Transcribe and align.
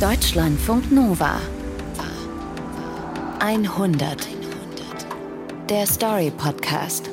Deutschlandfunk 0.00 0.90
Nova 0.90 1.38
100 3.38 4.28
Der 5.68 5.86
Story 5.86 6.32
Podcast 6.34 7.10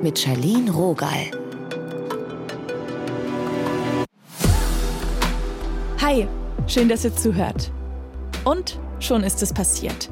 mit 0.00 0.18
Charlene 0.18 0.70
Rogal. 0.70 1.30
Hi, 6.00 6.26
schön, 6.66 6.88
dass 6.88 7.04
ihr 7.04 7.14
zuhört. 7.14 7.70
Und 8.44 8.80
schon 8.98 9.24
ist 9.24 9.42
es 9.42 9.52
passiert. 9.52 10.08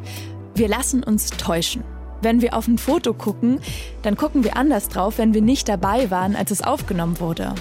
Wir 0.55 0.69
lassen 0.69 1.03
uns 1.03 1.31
täuschen. 1.31 1.85
Wenn 2.21 2.43
wir 2.43 2.55
auf 2.55 2.69
ein 2.69 2.77
Foto 2.77 3.15
gucken, 3.15 3.61
dann 4.03 4.19
gucken 4.19 4.45
wir 4.45 4.59
anders 4.59 4.91
drauf, 4.91 5.17
wenn 5.17 5.33
wir 5.33 5.41
nicht 5.41 5.71
dabei 5.71 6.11
waren, 6.11 6.37
als 6.37 6.51
es 6.51 6.61
aufgenommen 6.61 7.19
wurde. 7.19 7.55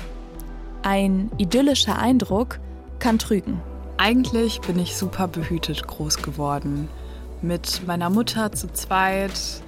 Ein 0.81 1.31
idyllischer 1.37 1.97
Eindruck 1.97 2.59
kann 2.99 3.19
trügen. 3.19 3.61
Eigentlich 4.01 4.61
bin 4.61 4.79
ich 4.79 4.95
super 4.95 5.27
behütet 5.27 5.85
groß 5.85 6.21
geworden. 6.21 6.87
Mit 7.41 7.85
meiner 7.85 8.09
Mutter 8.09 8.49
zu 8.53 8.71
zweit 8.71 9.61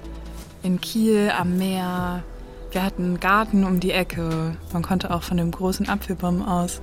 in 0.62 0.80
Kiel 0.80 1.30
am 1.38 1.58
Meer. 1.58 2.24
Wir 2.70 2.82
hatten 2.82 3.04
einen 3.04 3.20
Garten 3.20 3.64
um 3.64 3.78
die 3.78 3.90
Ecke. 3.90 4.56
Man 4.72 4.82
konnte 4.82 5.10
auch 5.10 5.22
von 5.22 5.36
dem 5.36 5.50
großen 5.50 5.86
Apfelbaum 5.86 6.40
aus 6.48 6.80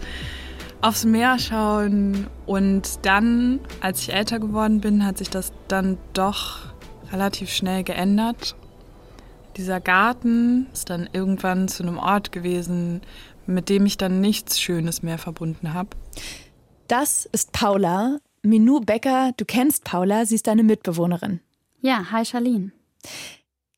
aufs 0.81 1.05
Meer 1.05 1.39
schauen. 1.39 2.27
Und 2.45 3.03
dann, 3.03 3.61
als 3.81 4.01
ich 4.01 4.13
älter 4.13 4.37
geworden 4.37 4.79
bin, 4.79 5.03
hat 5.03 5.17
sich 5.17 5.31
das 5.31 5.51
dann 5.67 5.97
doch 6.13 6.59
relativ 7.11 7.49
schnell 7.49 7.83
geändert. 7.83 8.55
Dieser 9.57 9.79
Garten 9.79 10.67
ist 10.71 10.91
dann 10.91 11.09
irgendwann 11.13 11.67
zu 11.67 11.81
einem 11.81 11.97
Ort 11.97 12.31
gewesen, 12.31 13.01
mit 13.47 13.69
dem 13.69 13.87
ich 13.87 13.97
dann 13.97 14.21
nichts 14.21 14.61
Schönes 14.61 15.01
mehr 15.01 15.17
verbunden 15.17 15.73
habe. 15.73 15.89
Das 16.89 17.29
ist 17.31 17.51
Paula. 17.51 18.17
Minou 18.41 18.79
Becker, 18.79 19.31
du 19.37 19.45
kennst 19.45 19.83
Paula, 19.83 20.25
sie 20.25 20.33
ist 20.33 20.47
deine 20.47 20.63
Mitbewohnerin. 20.63 21.39
Ja, 21.81 22.11
hi 22.11 22.25
Charlene. 22.25 22.71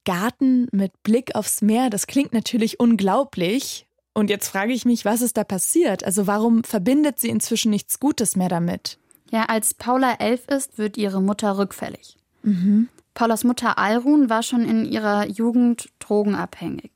Garten 0.06 0.70
mit 0.72 1.04
Blick 1.04 1.36
aufs 1.36 1.62
Meer, 1.62 1.90
das 1.90 2.08
klingt 2.08 2.32
natürlich 2.32 2.80
unglaublich. 2.80 3.86
Und 4.14 4.30
jetzt 4.30 4.48
frage 4.48 4.72
ich 4.72 4.86
mich, 4.86 5.04
was 5.04 5.22
ist 5.22 5.36
da 5.36 5.44
passiert? 5.44 6.06
Also 6.06 6.26
warum 6.26 6.64
verbindet 6.64 7.20
sie 7.20 7.28
inzwischen 7.28 7.70
nichts 7.70 8.00
Gutes 8.00 8.38
mehr 8.38 8.48
damit? 8.48 8.98
Ja, 9.30 9.44
als 9.44 9.74
Paula 9.74 10.14
elf 10.20 10.48
ist, 10.48 10.78
wird 10.78 10.96
ihre 10.96 11.22
Mutter 11.22 11.58
rückfällig. 11.58 12.16
Mhm. 12.44 12.88
Paulas 13.14 13.44
Mutter 13.44 13.78
Alrun 13.78 14.30
war 14.30 14.42
schon 14.42 14.64
in 14.64 14.86
ihrer 14.86 15.28
Jugend 15.28 15.90
drogenabhängig. 16.00 16.92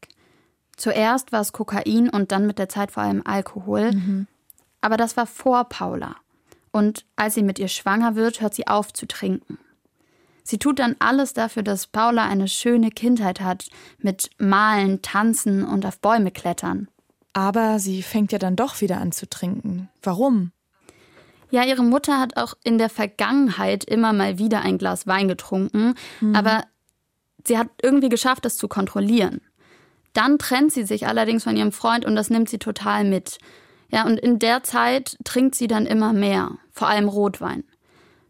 Zuerst 0.78 1.34
war 1.34 1.42
es 1.42 1.52
Kokain 1.52 2.10
und 2.10 2.32
dann 2.32 2.48
mit 2.48 2.58
der 2.58 2.70
Zeit 2.70 2.92
vor 2.92 3.04
allem 3.04 3.22
Alkohol. 3.26 3.92
Mhm. 3.92 4.28
Aber 4.86 4.98
das 4.98 5.18
war 5.18 5.26
vor 5.26 5.64
Paula. 5.64 6.16
Und 6.72 7.06
als 7.16 7.34
sie 7.34 7.42
mit 7.42 7.58
ihr 7.58 7.70
schwanger 7.70 8.16
wird, 8.16 8.40
hört 8.40 8.54
sie 8.54 8.68
auf 8.68 8.94
zu 8.94 9.08
trinken. 9.08 9.58
Sie 10.44 10.60
tut 10.60 10.78
dann 10.78 10.96
alles 11.00 11.34
dafür, 11.34 11.64
dass 11.64 11.88
Paula 11.88 12.28
eine 12.28 12.48
schöne 12.48 12.92
Kindheit 12.92 13.42
hat, 13.42 13.66
mit 13.98 14.30
Malen, 14.38 15.02
Tanzen 15.02 15.64
und 15.66 15.88
auf 15.88 15.98
Bäume 15.98 16.30
klettern. 16.30 16.88
Aber 17.34 17.80
sie 17.80 18.04
fängt 18.04 18.32
ja 18.32 18.38
dann 18.38 18.56
doch 18.56 18.80
wieder 18.80 19.02
an 19.02 19.12
zu 19.12 19.28
trinken. 19.28 19.90
Warum? 20.04 20.52
Ja, 21.50 21.64
ihre 21.64 21.84
Mutter 21.84 22.20
hat 22.20 22.38
auch 22.38 22.54
in 22.64 22.78
der 22.78 22.90
Vergangenheit 22.90 23.86
immer 23.86 24.14
mal 24.14 24.38
wieder 24.38 24.62
ein 24.62 24.78
Glas 24.78 25.08
Wein 25.08 25.28
getrunken, 25.28 25.96
mhm. 26.22 26.36
aber 26.36 26.64
sie 27.44 27.58
hat 27.58 27.70
irgendwie 27.82 28.10
geschafft, 28.10 28.46
das 28.46 28.58
zu 28.58 28.68
kontrollieren. 28.68 29.42
Dann 30.14 30.38
trennt 30.38 30.74
sie 30.74 30.84
sich 30.84 31.08
allerdings 31.08 31.44
von 31.44 31.58
ihrem 31.58 31.72
Freund 31.72 32.06
und 32.06 32.16
das 32.16 32.30
nimmt 32.30 32.50
sie 32.50 32.60
total 32.60 33.04
mit. 33.04 33.40
Ja, 33.90 34.06
und 34.06 34.20
in 34.20 34.40
der 34.40 34.64
Zeit 34.64 35.18
trinkt 35.24 35.56
sie 35.56 35.68
dann 35.68 35.86
immer 35.86 36.14
mehr, 36.14 36.52
vor 36.72 36.88
allem 36.88 37.08
Rotwein. 37.08 37.64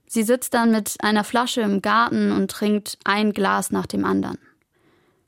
Sie 0.07 0.23
sitzt 0.23 0.53
dann 0.53 0.71
mit 0.71 0.95
einer 0.99 1.23
Flasche 1.23 1.61
im 1.61 1.81
Garten 1.81 2.31
und 2.31 2.51
trinkt 2.51 2.97
ein 3.03 3.33
Glas 3.33 3.71
nach 3.71 3.85
dem 3.85 4.05
anderen. 4.05 4.37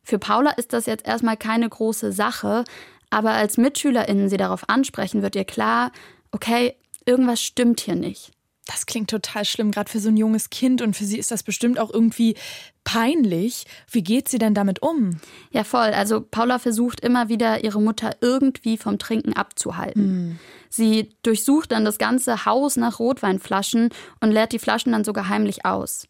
Für 0.04 0.20
Paula 0.20 0.52
ist 0.52 0.72
das 0.74 0.86
jetzt 0.86 1.06
erstmal 1.06 1.38
keine 1.38 1.68
große 1.68 2.12
Sache, 2.12 2.64
aber 3.10 3.32
als 3.32 3.58
MitschülerInnen 3.58 4.30
sie 4.30 4.38
darauf 4.38 4.70
ansprechen, 4.70 5.22
wird 5.22 5.36
ihr 5.36 5.46
klar, 5.46 5.92
okay, 6.32 6.76
irgendwas 7.06 7.42
stimmt 7.42 7.80
hier 7.80 7.96
nicht. 7.96 8.32
Das 8.68 8.86
klingt 8.86 9.10
total 9.10 9.46
schlimm, 9.46 9.72
gerade 9.72 9.90
für 9.90 10.00
so 10.00 10.10
ein 10.10 10.18
junges 10.18 10.50
Kind 10.50 10.82
und 10.82 10.96
für 10.96 11.06
sie 11.06 11.18
ist 11.18 11.32
das 11.32 11.42
bestimmt 11.42 11.80
auch 11.80 11.92
irgendwie 11.92 12.36
peinlich. 12.84 13.66
Wie 13.90 14.04
geht 14.04 14.28
sie 14.28 14.40
denn 14.40 14.54
damit 14.54 14.82
um? 14.82 15.20
Ja, 15.52 15.64
voll. 15.64 15.94
Also 15.94 16.20
Paula 16.20 16.60
versucht 16.60 17.00
immer 17.00 17.30
wieder, 17.30 17.64
ihre 17.64 17.82
Mutter 17.82 18.18
irgendwie 18.20 18.78
vom 18.78 19.00
Trinken 19.00 19.34
abzuhalten. 19.34 20.04
Hm. 20.04 20.40
Sie 20.70 21.10
durchsucht 21.24 21.72
dann 21.72 21.86
das 21.86 21.98
ganze 21.98 22.46
Haus 22.46 22.76
nach 22.76 23.00
Rotweinflaschen 23.00 23.90
und 24.20 24.32
leert 24.32 24.52
die 24.52 24.60
Flaschen 24.60 24.92
dann 24.92 25.06
sogar 25.06 25.30
heimlich 25.30 25.66
aus. 25.66 26.08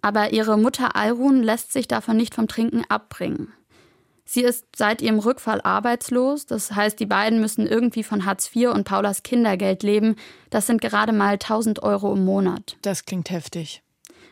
Aber 0.00 0.32
ihre 0.32 0.56
Mutter 0.56 0.96
Alrun 0.96 1.42
lässt 1.42 1.72
sich 1.72 1.86
davon 1.86 2.16
nicht 2.16 2.34
vom 2.34 2.48
Trinken 2.48 2.84
abbringen. 2.88 3.52
Sie 4.32 4.42
ist 4.42 4.64
seit 4.76 5.02
ihrem 5.02 5.18
Rückfall 5.18 5.60
arbeitslos, 5.60 6.46
das 6.46 6.70
heißt, 6.70 7.00
die 7.00 7.06
beiden 7.06 7.40
müssen 7.40 7.66
irgendwie 7.66 8.04
von 8.04 8.26
Hartz 8.26 8.48
IV 8.54 8.68
und 8.68 8.84
Paulas 8.84 9.24
Kindergeld 9.24 9.82
leben. 9.82 10.14
Das 10.50 10.68
sind 10.68 10.80
gerade 10.80 11.12
mal 11.12 11.32
1000 11.32 11.82
Euro 11.82 12.12
im 12.12 12.24
Monat. 12.24 12.76
Das 12.82 13.06
klingt 13.06 13.30
heftig. 13.30 13.82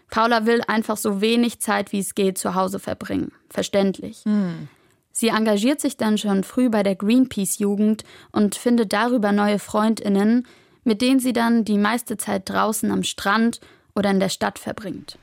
Paula 0.09 0.47
will 0.47 0.62
einfach 0.69 0.97
so 0.97 1.20
wenig 1.20 1.59
Zeit 1.59 1.91
wie 1.91 1.98
es 1.98 2.14
geht 2.14 2.38
zu 2.38 2.54
Hause 2.54 2.78
verbringen. 2.78 3.32
Verständlich. 3.50 4.22
Hm. 4.22 4.69
Sie 5.10 5.31
engagiert 5.31 5.81
sich 5.81 5.97
dann 5.97 6.16
schon 6.16 6.44
früh 6.44 6.69
bei 6.69 6.84
der 6.84 6.94
Greenpeace-Jugend 6.94 8.04
und 8.30 8.54
findet 8.54 8.92
darüber 8.92 9.32
neue 9.32 9.59
Freundinnen, 9.59 10.47
mit 10.84 11.03
denen 11.03 11.19
sie 11.19 11.32
dann 11.32 11.65
die 11.65 11.76
meiste 11.76 12.16
Zeit 12.16 12.48
draußen 12.48 12.92
am 12.92 13.03
Strand 13.03 13.59
oder 13.97 14.12
in 14.12 14.20
der 14.20 14.28
Stadt 14.28 14.60
verbringt. 14.60 15.19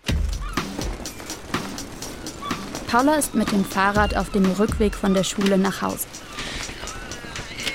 Paula 2.88 3.16
ist 3.16 3.35
mit 3.35 3.51
dem 3.51 3.66
Fahrrad 3.66 4.16
auf 4.16 4.29
dem 4.29 4.46
Rückweg 4.46 4.96
von 4.96 5.13
der 5.13 5.23
Schule 5.23 5.57
nach 5.57 5.81
Hause. 5.81 6.06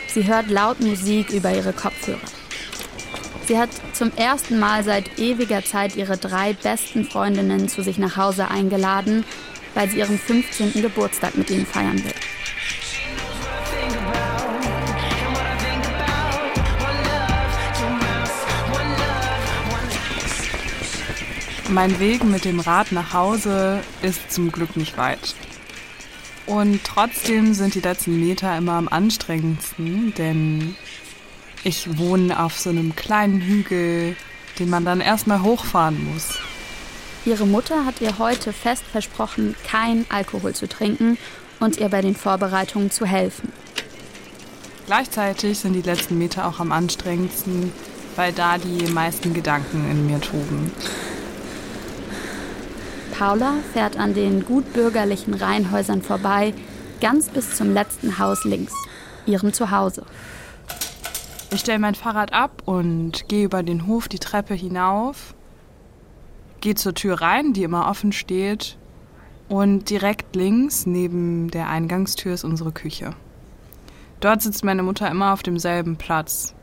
Sie 0.08 0.26
hört 0.26 0.48
laut 0.48 0.80
Musik 0.80 1.30
über 1.30 1.52
ihre 1.52 1.72
Kopfhörer. 1.72 2.18
Sie 3.46 3.58
hat 3.58 3.70
zum 3.92 4.12
ersten 4.16 4.58
Mal 4.58 4.84
seit 4.84 5.18
ewiger 5.18 5.64
Zeit 5.64 5.96
ihre 5.96 6.16
drei 6.16 6.52
besten 6.52 7.04
Freundinnen 7.04 7.68
zu 7.68 7.82
sich 7.82 7.98
nach 7.98 8.16
Hause 8.16 8.48
eingeladen, 8.48 9.24
weil 9.74 9.88
sie 9.88 9.98
ihren 9.98 10.18
15. 10.18 10.80
Geburtstag 10.82 11.36
mit 11.36 11.50
ihnen 11.50 11.66
feiern 11.66 12.02
will. 12.04 12.14
Mein 21.72 22.00
Weg 22.00 22.24
mit 22.24 22.44
dem 22.44 22.58
Rad 22.58 22.90
nach 22.90 23.12
Hause 23.12 23.78
ist 24.02 24.32
zum 24.32 24.50
Glück 24.50 24.76
nicht 24.76 24.98
weit. 24.98 25.36
Und 26.46 26.80
trotzdem 26.82 27.54
sind 27.54 27.76
die 27.76 27.80
letzten 27.80 28.18
Meter 28.18 28.58
immer 28.58 28.72
am 28.72 28.88
anstrengendsten, 28.88 30.12
denn 30.14 30.74
ich 31.62 31.96
wohne 31.96 32.42
auf 32.42 32.58
so 32.58 32.70
einem 32.70 32.96
kleinen 32.96 33.40
Hügel, 33.40 34.16
den 34.58 34.68
man 34.68 34.84
dann 34.84 35.00
erstmal 35.00 35.42
hochfahren 35.42 36.12
muss. 36.12 36.40
Ihre 37.24 37.46
Mutter 37.46 37.86
hat 37.86 38.00
ihr 38.00 38.18
heute 38.18 38.52
fest 38.52 38.82
versprochen, 38.90 39.54
kein 39.64 40.06
Alkohol 40.08 40.56
zu 40.56 40.68
trinken 40.68 41.18
und 41.60 41.76
ihr 41.76 41.88
bei 41.88 42.00
den 42.00 42.16
Vorbereitungen 42.16 42.90
zu 42.90 43.06
helfen. 43.06 43.52
Gleichzeitig 44.86 45.60
sind 45.60 45.74
die 45.74 45.82
letzten 45.82 46.18
Meter 46.18 46.48
auch 46.48 46.58
am 46.58 46.72
anstrengendsten, 46.72 47.72
weil 48.16 48.32
da 48.32 48.58
die 48.58 48.90
meisten 48.90 49.34
Gedanken 49.34 49.88
in 49.88 50.08
mir 50.08 50.20
toben. 50.20 50.72
Paula 53.20 53.56
fährt 53.74 53.98
an 53.98 54.14
den 54.14 54.46
gutbürgerlichen 54.46 55.34
Reihenhäusern 55.34 56.00
vorbei, 56.00 56.54
ganz 57.02 57.28
bis 57.28 57.54
zum 57.54 57.74
letzten 57.74 58.18
Haus 58.18 58.46
links, 58.46 58.72
ihrem 59.26 59.52
Zuhause. 59.52 60.06
Ich 61.50 61.60
stelle 61.60 61.80
mein 61.80 61.94
Fahrrad 61.94 62.32
ab 62.32 62.62
und 62.64 63.28
gehe 63.28 63.44
über 63.44 63.62
den 63.62 63.86
Hof 63.86 64.08
die 64.08 64.20
Treppe 64.20 64.54
hinauf, 64.54 65.34
gehe 66.62 66.76
zur 66.76 66.94
Tür 66.94 67.20
rein, 67.20 67.52
die 67.52 67.62
immer 67.62 67.90
offen 67.90 68.12
steht, 68.12 68.78
und 69.50 69.90
direkt 69.90 70.34
links 70.34 70.86
neben 70.86 71.50
der 71.50 71.68
Eingangstür 71.68 72.32
ist 72.32 72.44
unsere 72.44 72.72
Küche. 72.72 73.12
Dort 74.20 74.40
sitzt 74.40 74.64
meine 74.64 74.82
Mutter 74.82 75.10
immer 75.10 75.34
auf 75.34 75.42
demselben 75.42 75.96
Platz, 75.96 76.54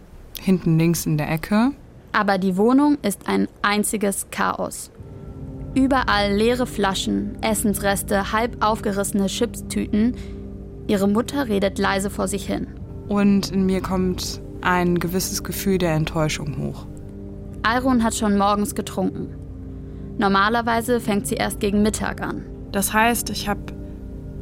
hinten 0.42 0.80
links 0.80 1.06
in 1.06 1.20
der 1.20 1.30
Ecke. 1.30 1.74
Aber 2.14 2.40
die 2.40 2.58
Wohnung 2.58 2.98
ist 3.04 3.28
ein 3.28 3.48
einziges 3.62 4.26
Chaos. 4.32 4.90
Überall 5.78 6.34
leere 6.34 6.66
Flaschen, 6.66 7.38
Essensreste, 7.44 8.32
halb 8.32 8.66
aufgerissene 8.66 9.28
Chipstüten. 9.28 10.16
Ihre 10.88 11.08
Mutter 11.08 11.48
redet 11.48 11.78
leise 11.78 12.10
vor 12.10 12.28
sich 12.28 12.48
hin. 12.48 12.66
Und 13.08 13.52
in 13.52 13.68
mir 13.68 13.82
kommt 13.82 14.42
ein 14.62 14.98
gewisses 14.98 15.44
Gefühl 15.44 15.78
der 15.78 15.94
Enttäuschung 15.94 16.58
hoch. 16.58 16.88
Alrun 17.62 18.04
hat 18.04 18.16
schon 18.16 18.40
morgens 18.40 18.74
getrunken. 18.74 19.36
Normalerweise 20.18 21.00
fängt 21.00 21.28
sie 21.28 21.36
erst 21.36 21.60
gegen 21.60 21.84
Mittag 21.84 22.22
an. 22.22 22.44
Das 22.72 22.92
heißt, 22.92 23.30
ich 23.30 23.48
habe 23.48 23.62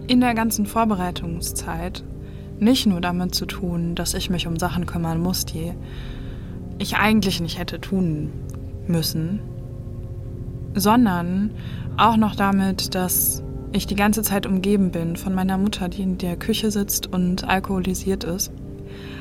in 0.07 0.21
der 0.21 0.35
ganzen 0.35 0.65
Vorbereitungszeit 0.65 2.05
nicht 2.59 2.85
nur 2.85 3.01
damit 3.01 3.35
zu 3.35 3.45
tun, 3.45 3.93
dass 3.95 4.13
ich 4.13 4.29
mich 4.29 4.47
um 4.47 4.57
Sachen 4.57 4.85
kümmern 4.85 5.19
muss, 5.19 5.43
die 5.43 5.73
ich 6.77 6.95
eigentlich 6.95 7.41
nicht 7.41 7.59
hätte 7.59 7.81
tun 7.81 8.31
müssen, 8.87 9.41
sondern 10.75 11.51
auch 11.97 12.17
noch 12.17 12.35
damit, 12.35 12.93
dass 12.93 13.41
ich 13.71 13.87
die 13.87 13.95
ganze 13.95 14.21
Zeit 14.21 14.45
umgeben 14.45 14.91
bin 14.91 15.15
von 15.15 15.33
meiner 15.33 15.57
Mutter, 15.57 15.89
die 15.89 16.01
in 16.01 16.17
der 16.17 16.37
Küche 16.37 16.71
sitzt 16.71 17.11
und 17.11 17.47
alkoholisiert 17.47 18.23
ist. 18.23 18.51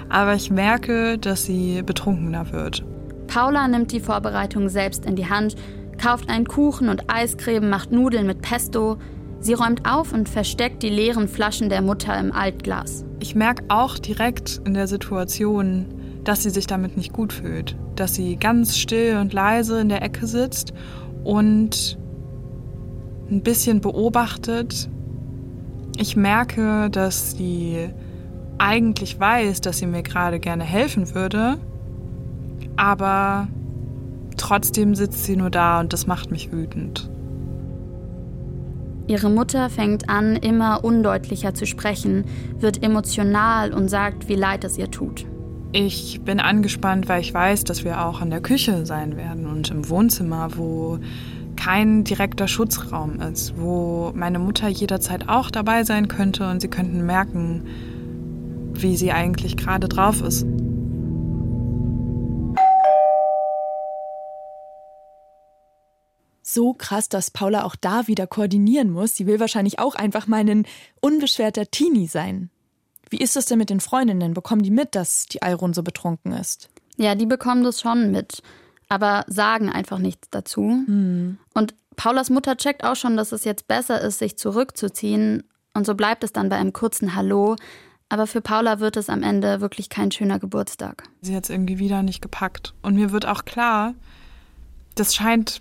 Aber 0.08 0.34
ich 0.34 0.50
merke, 0.50 1.18
dass 1.18 1.44
sie 1.44 1.82
betrunkener 1.82 2.52
wird. 2.52 2.84
Paula 3.26 3.66
nimmt 3.66 3.90
die 3.92 4.00
Vorbereitung 4.00 4.68
selbst 4.68 5.06
in 5.06 5.16
die 5.16 5.28
Hand, 5.28 5.56
kauft 6.00 6.28
einen 6.28 6.46
Kuchen 6.46 6.88
und 6.88 7.10
Eiscreme, 7.12 7.68
macht 7.68 7.90
Nudeln 7.90 8.26
mit 8.26 8.42
Pesto. 8.42 8.98
Sie 9.40 9.54
räumt 9.54 9.88
auf 9.88 10.12
und 10.12 10.28
versteckt 10.28 10.82
die 10.82 10.88
leeren 10.88 11.28
Flaschen 11.28 11.68
der 11.68 11.82
Mutter 11.82 12.18
im 12.18 12.32
Altglas. 12.32 13.04
Ich 13.20 13.34
merke 13.34 13.64
auch 13.68 13.98
direkt 13.98 14.60
in 14.64 14.74
der 14.74 14.86
Situation, 14.86 15.86
dass 16.24 16.42
sie 16.42 16.50
sich 16.50 16.66
damit 16.66 16.96
nicht 16.96 17.12
gut 17.12 17.32
fühlt. 17.32 17.76
Dass 17.96 18.14
sie 18.14 18.36
ganz 18.36 18.78
still 18.78 19.16
und 19.16 19.32
leise 19.32 19.80
in 19.80 19.88
der 19.88 20.02
Ecke 20.02 20.26
sitzt 20.26 20.72
und 21.24 21.98
ein 23.30 23.42
bisschen 23.42 23.80
beobachtet. 23.80 24.88
Ich 25.96 26.16
merke, 26.16 26.90
dass 26.90 27.32
sie 27.32 27.88
eigentlich 28.58 29.18
weiß, 29.18 29.60
dass 29.60 29.78
sie 29.78 29.86
mir 29.86 30.02
gerade 30.02 30.38
gerne 30.38 30.64
helfen 30.64 31.14
würde, 31.14 31.58
aber 32.76 33.48
trotzdem 34.36 34.94
sitzt 34.94 35.24
sie 35.24 35.36
nur 35.36 35.50
da 35.50 35.80
und 35.80 35.92
das 35.92 36.06
macht 36.06 36.30
mich 36.30 36.52
wütend. 36.52 37.10
Ihre 39.06 39.28
Mutter 39.28 39.68
fängt 39.68 40.08
an, 40.08 40.36
immer 40.36 40.82
undeutlicher 40.82 41.54
zu 41.54 41.66
sprechen, 41.66 42.24
wird 42.58 42.82
emotional 42.82 43.74
und 43.74 43.88
sagt, 43.88 44.28
wie 44.28 44.34
leid 44.34 44.64
es 44.64 44.78
ihr 44.78 44.90
tut. 44.90 45.26
Ich 45.76 46.20
bin 46.20 46.38
angespannt, 46.38 47.08
weil 47.08 47.20
ich 47.20 47.34
weiß, 47.34 47.64
dass 47.64 47.82
wir 47.82 48.06
auch 48.06 48.22
in 48.22 48.30
der 48.30 48.40
Küche 48.40 48.86
sein 48.86 49.16
werden 49.16 49.48
und 49.48 49.72
im 49.72 49.88
Wohnzimmer, 49.88 50.56
wo 50.56 51.00
kein 51.56 52.04
direkter 52.04 52.46
Schutzraum 52.46 53.20
ist, 53.20 53.58
wo 53.58 54.12
meine 54.14 54.38
Mutter 54.38 54.68
jederzeit 54.68 55.28
auch 55.28 55.50
dabei 55.50 55.82
sein 55.82 56.06
könnte 56.06 56.48
und 56.48 56.60
sie 56.60 56.68
könnten 56.68 57.04
merken, 57.04 57.66
wie 58.72 58.96
sie 58.96 59.10
eigentlich 59.10 59.56
gerade 59.56 59.88
drauf 59.88 60.22
ist. 60.22 60.46
So 66.44 66.72
krass, 66.74 67.08
dass 67.08 67.32
Paula 67.32 67.64
auch 67.64 67.74
da 67.74 68.06
wieder 68.06 68.28
koordinieren 68.28 68.90
muss. 68.90 69.16
Sie 69.16 69.26
will 69.26 69.40
wahrscheinlich 69.40 69.80
auch 69.80 69.96
einfach 69.96 70.28
mal 70.28 70.48
ein 70.48 70.66
unbeschwerter 71.00 71.66
Teenie 71.66 72.06
sein. 72.06 72.50
Wie 73.10 73.18
ist 73.18 73.36
es 73.36 73.46
denn 73.46 73.58
mit 73.58 73.70
den 73.70 73.80
Freundinnen? 73.80 74.34
Bekommen 74.34 74.62
die 74.62 74.70
mit, 74.70 74.94
dass 74.94 75.26
die 75.26 75.42
Alrun 75.42 75.74
so 75.74 75.82
betrunken 75.82 76.32
ist? 76.32 76.68
Ja, 76.96 77.14
die 77.14 77.26
bekommen 77.26 77.64
das 77.64 77.80
schon 77.80 78.10
mit 78.10 78.42
aber 78.88 79.24
sagen 79.26 79.70
einfach 79.70 79.98
nichts 79.98 80.28
dazu. 80.30 80.84
Mhm. 80.86 81.38
Und 81.52 81.74
Paulas 81.96 82.30
Mutter 82.30 82.56
checkt 82.56 82.84
auch 82.84 82.96
schon, 82.96 83.16
dass 83.16 83.32
es 83.32 83.44
jetzt 83.44 83.68
besser 83.68 84.00
ist, 84.00 84.18
sich 84.18 84.36
zurückzuziehen. 84.36 85.44
Und 85.74 85.86
so 85.86 85.94
bleibt 85.94 86.24
es 86.24 86.32
dann 86.32 86.48
bei 86.48 86.56
einem 86.56 86.72
kurzen 86.72 87.14
Hallo. 87.14 87.56
Aber 88.08 88.26
für 88.26 88.40
Paula 88.40 88.80
wird 88.80 88.96
es 88.96 89.08
am 89.08 89.22
Ende 89.22 89.60
wirklich 89.60 89.88
kein 89.88 90.10
schöner 90.10 90.38
Geburtstag. 90.38 91.04
Sie 91.22 91.34
hat 91.34 91.44
es 91.44 91.50
irgendwie 91.50 91.78
wieder 91.78 92.02
nicht 92.02 92.20
gepackt. 92.20 92.74
Und 92.82 92.94
mir 92.94 93.10
wird 93.10 93.26
auch 93.26 93.44
klar, 93.44 93.94
das 94.94 95.14
scheint 95.14 95.60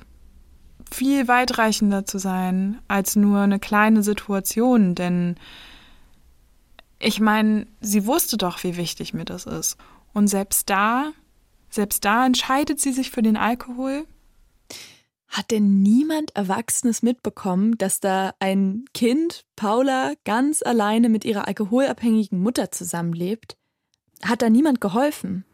viel 0.91 1.27
weitreichender 1.27 2.05
zu 2.05 2.19
sein 2.19 2.79
als 2.87 3.15
nur 3.15 3.39
eine 3.39 3.59
kleine 3.59 4.03
Situation. 4.03 4.93
Denn 4.93 5.37
ich 7.03 7.19
meine, 7.19 7.67
sie 7.81 8.05
wusste 8.05 8.37
doch, 8.37 8.63
wie 8.63 8.77
wichtig 8.77 9.13
mir 9.13 9.25
das 9.25 9.45
ist. 9.45 9.77
Und 10.13 10.27
selbst 10.27 10.69
da 10.69 11.13
selbst 11.73 12.05
da 12.05 12.25
entscheidet 12.25 12.79
sie 12.79 12.93
sich 12.93 13.09
für 13.09 13.23
den 13.23 13.35
Alkohol. 13.35 14.05
Hat 15.27 15.49
denn 15.49 15.81
niemand 15.81 16.35
Erwachsenes 16.35 17.01
mitbekommen, 17.01 17.79
dass 17.79 17.99
da 17.99 18.35
ein 18.39 18.85
Kind, 18.93 19.45
Paula, 19.55 20.13
ganz 20.23 20.61
alleine 20.61 21.09
mit 21.09 21.25
ihrer 21.25 21.47
alkoholabhängigen 21.47 22.39
Mutter 22.39 22.71
zusammenlebt? 22.71 23.57
Hat 24.23 24.43
da 24.43 24.51
niemand 24.51 24.81
geholfen? 24.81 25.45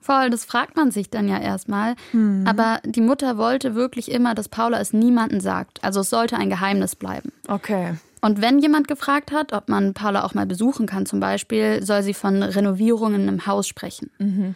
Voll, 0.00 0.30
das 0.30 0.44
fragt 0.44 0.74
man 0.74 0.90
sich 0.90 1.10
dann 1.10 1.28
ja 1.28 1.38
erstmal. 1.38 1.94
Hm. 2.10 2.44
Aber 2.44 2.80
die 2.84 3.00
Mutter 3.00 3.38
wollte 3.38 3.76
wirklich 3.76 4.10
immer, 4.10 4.34
dass 4.34 4.48
Paula 4.48 4.80
es 4.80 4.92
niemandem 4.92 5.38
sagt. 5.38 5.84
Also 5.84 6.00
es 6.00 6.10
sollte 6.10 6.36
ein 6.36 6.50
Geheimnis 6.50 6.96
bleiben. 6.96 7.30
Okay. 7.46 7.94
Und 8.20 8.40
wenn 8.40 8.58
jemand 8.58 8.88
gefragt 8.88 9.32
hat, 9.32 9.52
ob 9.52 9.68
man 9.68 9.94
Paula 9.94 10.24
auch 10.24 10.34
mal 10.34 10.46
besuchen 10.46 10.86
kann 10.86 11.06
zum 11.06 11.20
Beispiel, 11.20 11.82
soll 11.84 12.02
sie 12.02 12.14
von 12.14 12.42
Renovierungen 12.42 13.28
im 13.28 13.46
Haus 13.46 13.68
sprechen. 13.68 14.10
Mhm. 14.18 14.54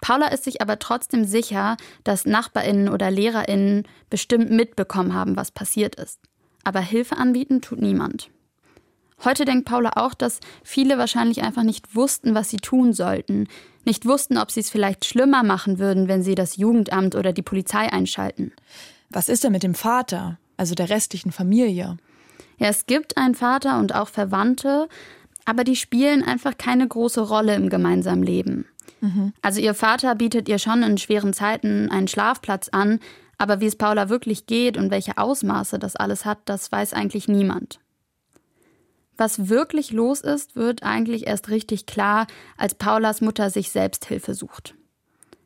Paula 0.00 0.28
ist 0.28 0.44
sich 0.44 0.60
aber 0.60 0.78
trotzdem 0.78 1.24
sicher, 1.24 1.76
dass 2.04 2.26
Nachbarinnen 2.26 2.88
oder 2.88 3.10
Lehrerinnen 3.10 3.86
bestimmt 4.10 4.50
mitbekommen 4.50 5.14
haben, 5.14 5.36
was 5.36 5.50
passiert 5.50 5.94
ist. 5.94 6.18
Aber 6.64 6.80
Hilfe 6.80 7.16
anbieten 7.16 7.60
tut 7.60 7.80
niemand. 7.80 8.30
Heute 9.24 9.44
denkt 9.44 9.66
Paula 9.66 9.92
auch, 9.94 10.14
dass 10.14 10.40
viele 10.64 10.98
wahrscheinlich 10.98 11.42
einfach 11.42 11.62
nicht 11.62 11.94
wussten, 11.94 12.34
was 12.34 12.50
sie 12.50 12.56
tun 12.56 12.92
sollten, 12.92 13.46
nicht 13.84 14.04
wussten, 14.06 14.36
ob 14.38 14.50
sie 14.50 14.60
es 14.60 14.70
vielleicht 14.70 15.04
schlimmer 15.04 15.44
machen 15.44 15.78
würden, 15.78 16.08
wenn 16.08 16.24
sie 16.24 16.34
das 16.34 16.56
Jugendamt 16.56 17.14
oder 17.14 17.32
die 17.32 17.42
Polizei 17.42 17.92
einschalten. 17.92 18.52
Was 19.10 19.28
ist 19.28 19.44
denn 19.44 19.52
mit 19.52 19.62
dem 19.62 19.74
Vater, 19.74 20.38
also 20.56 20.74
der 20.74 20.90
restlichen 20.90 21.30
Familie? 21.30 21.98
Ja, 22.62 22.68
es 22.68 22.86
gibt 22.86 23.16
einen 23.16 23.34
Vater 23.34 23.80
und 23.80 23.92
auch 23.92 24.06
Verwandte, 24.06 24.88
aber 25.44 25.64
die 25.64 25.74
spielen 25.74 26.22
einfach 26.22 26.56
keine 26.56 26.86
große 26.86 27.20
Rolle 27.20 27.56
im 27.56 27.70
gemeinsamen 27.70 28.22
Leben. 28.22 28.66
Mhm. 29.00 29.32
Also 29.42 29.60
ihr 29.60 29.74
Vater 29.74 30.14
bietet 30.14 30.48
ihr 30.48 30.60
schon 30.60 30.84
in 30.84 30.96
schweren 30.96 31.32
Zeiten 31.32 31.90
einen 31.90 32.06
Schlafplatz 32.06 32.68
an, 32.68 33.00
aber 33.36 33.58
wie 33.60 33.66
es 33.66 33.74
Paula 33.74 34.08
wirklich 34.08 34.46
geht 34.46 34.76
und 34.76 34.92
welche 34.92 35.18
Ausmaße 35.18 35.80
das 35.80 35.96
alles 35.96 36.24
hat, 36.24 36.38
das 36.44 36.70
weiß 36.70 36.92
eigentlich 36.92 37.26
niemand. 37.26 37.80
Was 39.16 39.48
wirklich 39.48 39.90
los 39.90 40.20
ist, 40.20 40.54
wird 40.54 40.84
eigentlich 40.84 41.26
erst 41.26 41.48
richtig 41.48 41.86
klar, 41.86 42.28
als 42.56 42.76
Paulas 42.76 43.20
Mutter 43.20 43.50
sich 43.50 43.70
Selbsthilfe 43.70 44.34
sucht. 44.34 44.76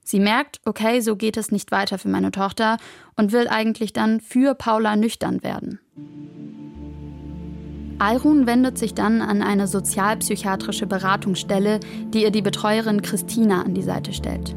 Sie 0.04 0.20
merkt, 0.20 0.60
okay, 0.66 1.00
so 1.00 1.16
geht 1.16 1.38
es 1.38 1.50
nicht 1.50 1.72
weiter 1.72 1.96
für 1.96 2.08
meine 2.08 2.30
Tochter 2.30 2.76
und 3.16 3.32
will 3.32 3.48
eigentlich 3.48 3.94
dann 3.94 4.20
für 4.20 4.54
Paula 4.54 4.96
nüchtern 4.96 5.42
werden. 5.42 5.80
Alrun 7.98 8.46
wendet 8.46 8.76
sich 8.76 8.92
dann 8.92 9.22
an 9.22 9.40
eine 9.40 9.66
sozialpsychiatrische 9.66 10.86
Beratungsstelle, 10.86 11.80
die 12.12 12.22
ihr 12.22 12.30
die 12.30 12.42
Betreuerin 12.42 13.00
Christina 13.00 13.62
an 13.62 13.74
die 13.74 13.82
Seite 13.82 14.12
stellt. 14.12 14.54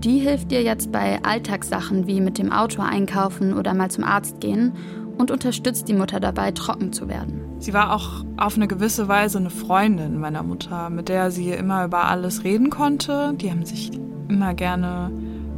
Die 0.00 0.18
hilft 0.18 0.50
ihr 0.52 0.62
jetzt 0.62 0.90
bei 0.90 1.22
Alltagssachen 1.22 2.06
wie 2.06 2.20
mit 2.20 2.38
dem 2.38 2.52
Auto 2.52 2.82
einkaufen 2.82 3.54
oder 3.54 3.72
mal 3.72 3.90
zum 3.90 4.04
Arzt 4.04 4.40
gehen 4.40 4.72
und 5.16 5.30
unterstützt 5.30 5.88
die 5.88 5.94
Mutter 5.94 6.20
dabei, 6.20 6.50
trocken 6.50 6.92
zu 6.92 7.08
werden. 7.08 7.40
Sie 7.58 7.72
war 7.72 7.94
auch 7.94 8.24
auf 8.36 8.56
eine 8.56 8.68
gewisse 8.68 9.08
Weise 9.08 9.38
eine 9.38 9.50
Freundin 9.50 10.20
meiner 10.20 10.42
Mutter, 10.42 10.90
mit 10.90 11.08
der 11.08 11.30
sie 11.30 11.50
immer 11.50 11.84
über 11.84 12.04
alles 12.04 12.44
reden 12.44 12.70
konnte. 12.70 13.32
Die 13.36 13.50
haben 13.50 13.64
sich 13.64 13.92
immer 14.28 14.54
gerne 14.54 15.10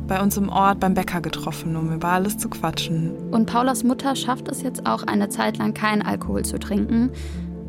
bei 0.09 0.21
uns 0.21 0.37
im 0.37 0.49
Ort 0.49 0.81
beim 0.81 0.95
Bäcker 0.95 1.21
getroffen, 1.21 1.77
um 1.77 1.93
über 1.93 2.09
alles 2.09 2.39
zu 2.39 2.49
quatschen. 2.49 3.13
Und 3.31 3.47
Paulas 3.47 3.85
Mutter 3.85 4.17
schafft 4.17 4.49
es 4.49 4.63
jetzt 4.63 4.87
auch 4.87 5.05
eine 5.05 5.29
Zeit 5.29 5.59
lang 5.59 5.75
keinen 5.75 6.03
Alkohol 6.03 6.45
zu 6.45 6.59
trinken, 6.59 7.11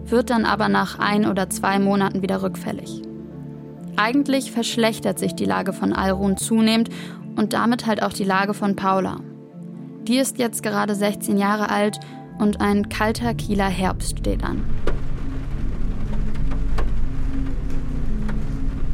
wird 0.06 0.32
dann 0.32 0.46
aber 0.46 0.70
nach 0.70 0.98
ein 0.98 1.28
oder 1.28 1.50
zwei 1.50 1.78
Monaten 1.78 2.22
wieder 2.24 2.42
rückfällig. 2.42 3.04
Eigentlich 3.98 4.52
verschlechtert 4.52 5.20
sich 5.20 5.36
die 5.36 5.46
Lage 5.46 5.74
von 5.74 5.94
Alrun 5.94 6.38
zunehmend 6.38 6.90
und 7.36 7.54
damit 7.54 7.86
halt 7.86 8.02
auch 8.02 8.14
die 8.14 8.24
Lage 8.24 8.54
von 8.54 8.76
Paula. 8.76 9.18
Die 10.04 10.18
ist 10.18 10.40
jetzt 10.40 10.64
gerade 10.64 10.96
16 10.96 11.38
Jahre 11.38 11.70
alt 11.70 12.00
und 12.40 12.62
ein 12.62 12.90
kalter 12.90 13.34
Kieler 13.34 13.68
Herbst 13.68 14.18
steht 14.20 14.44
an. 14.44 14.64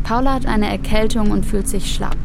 Paula 0.04 0.34
hat 0.34 0.46
eine 0.46 0.70
Erkältung 0.70 1.32
und 1.32 1.46
fühlt 1.46 1.68
sich 1.68 1.94
schlapp. 1.94 2.18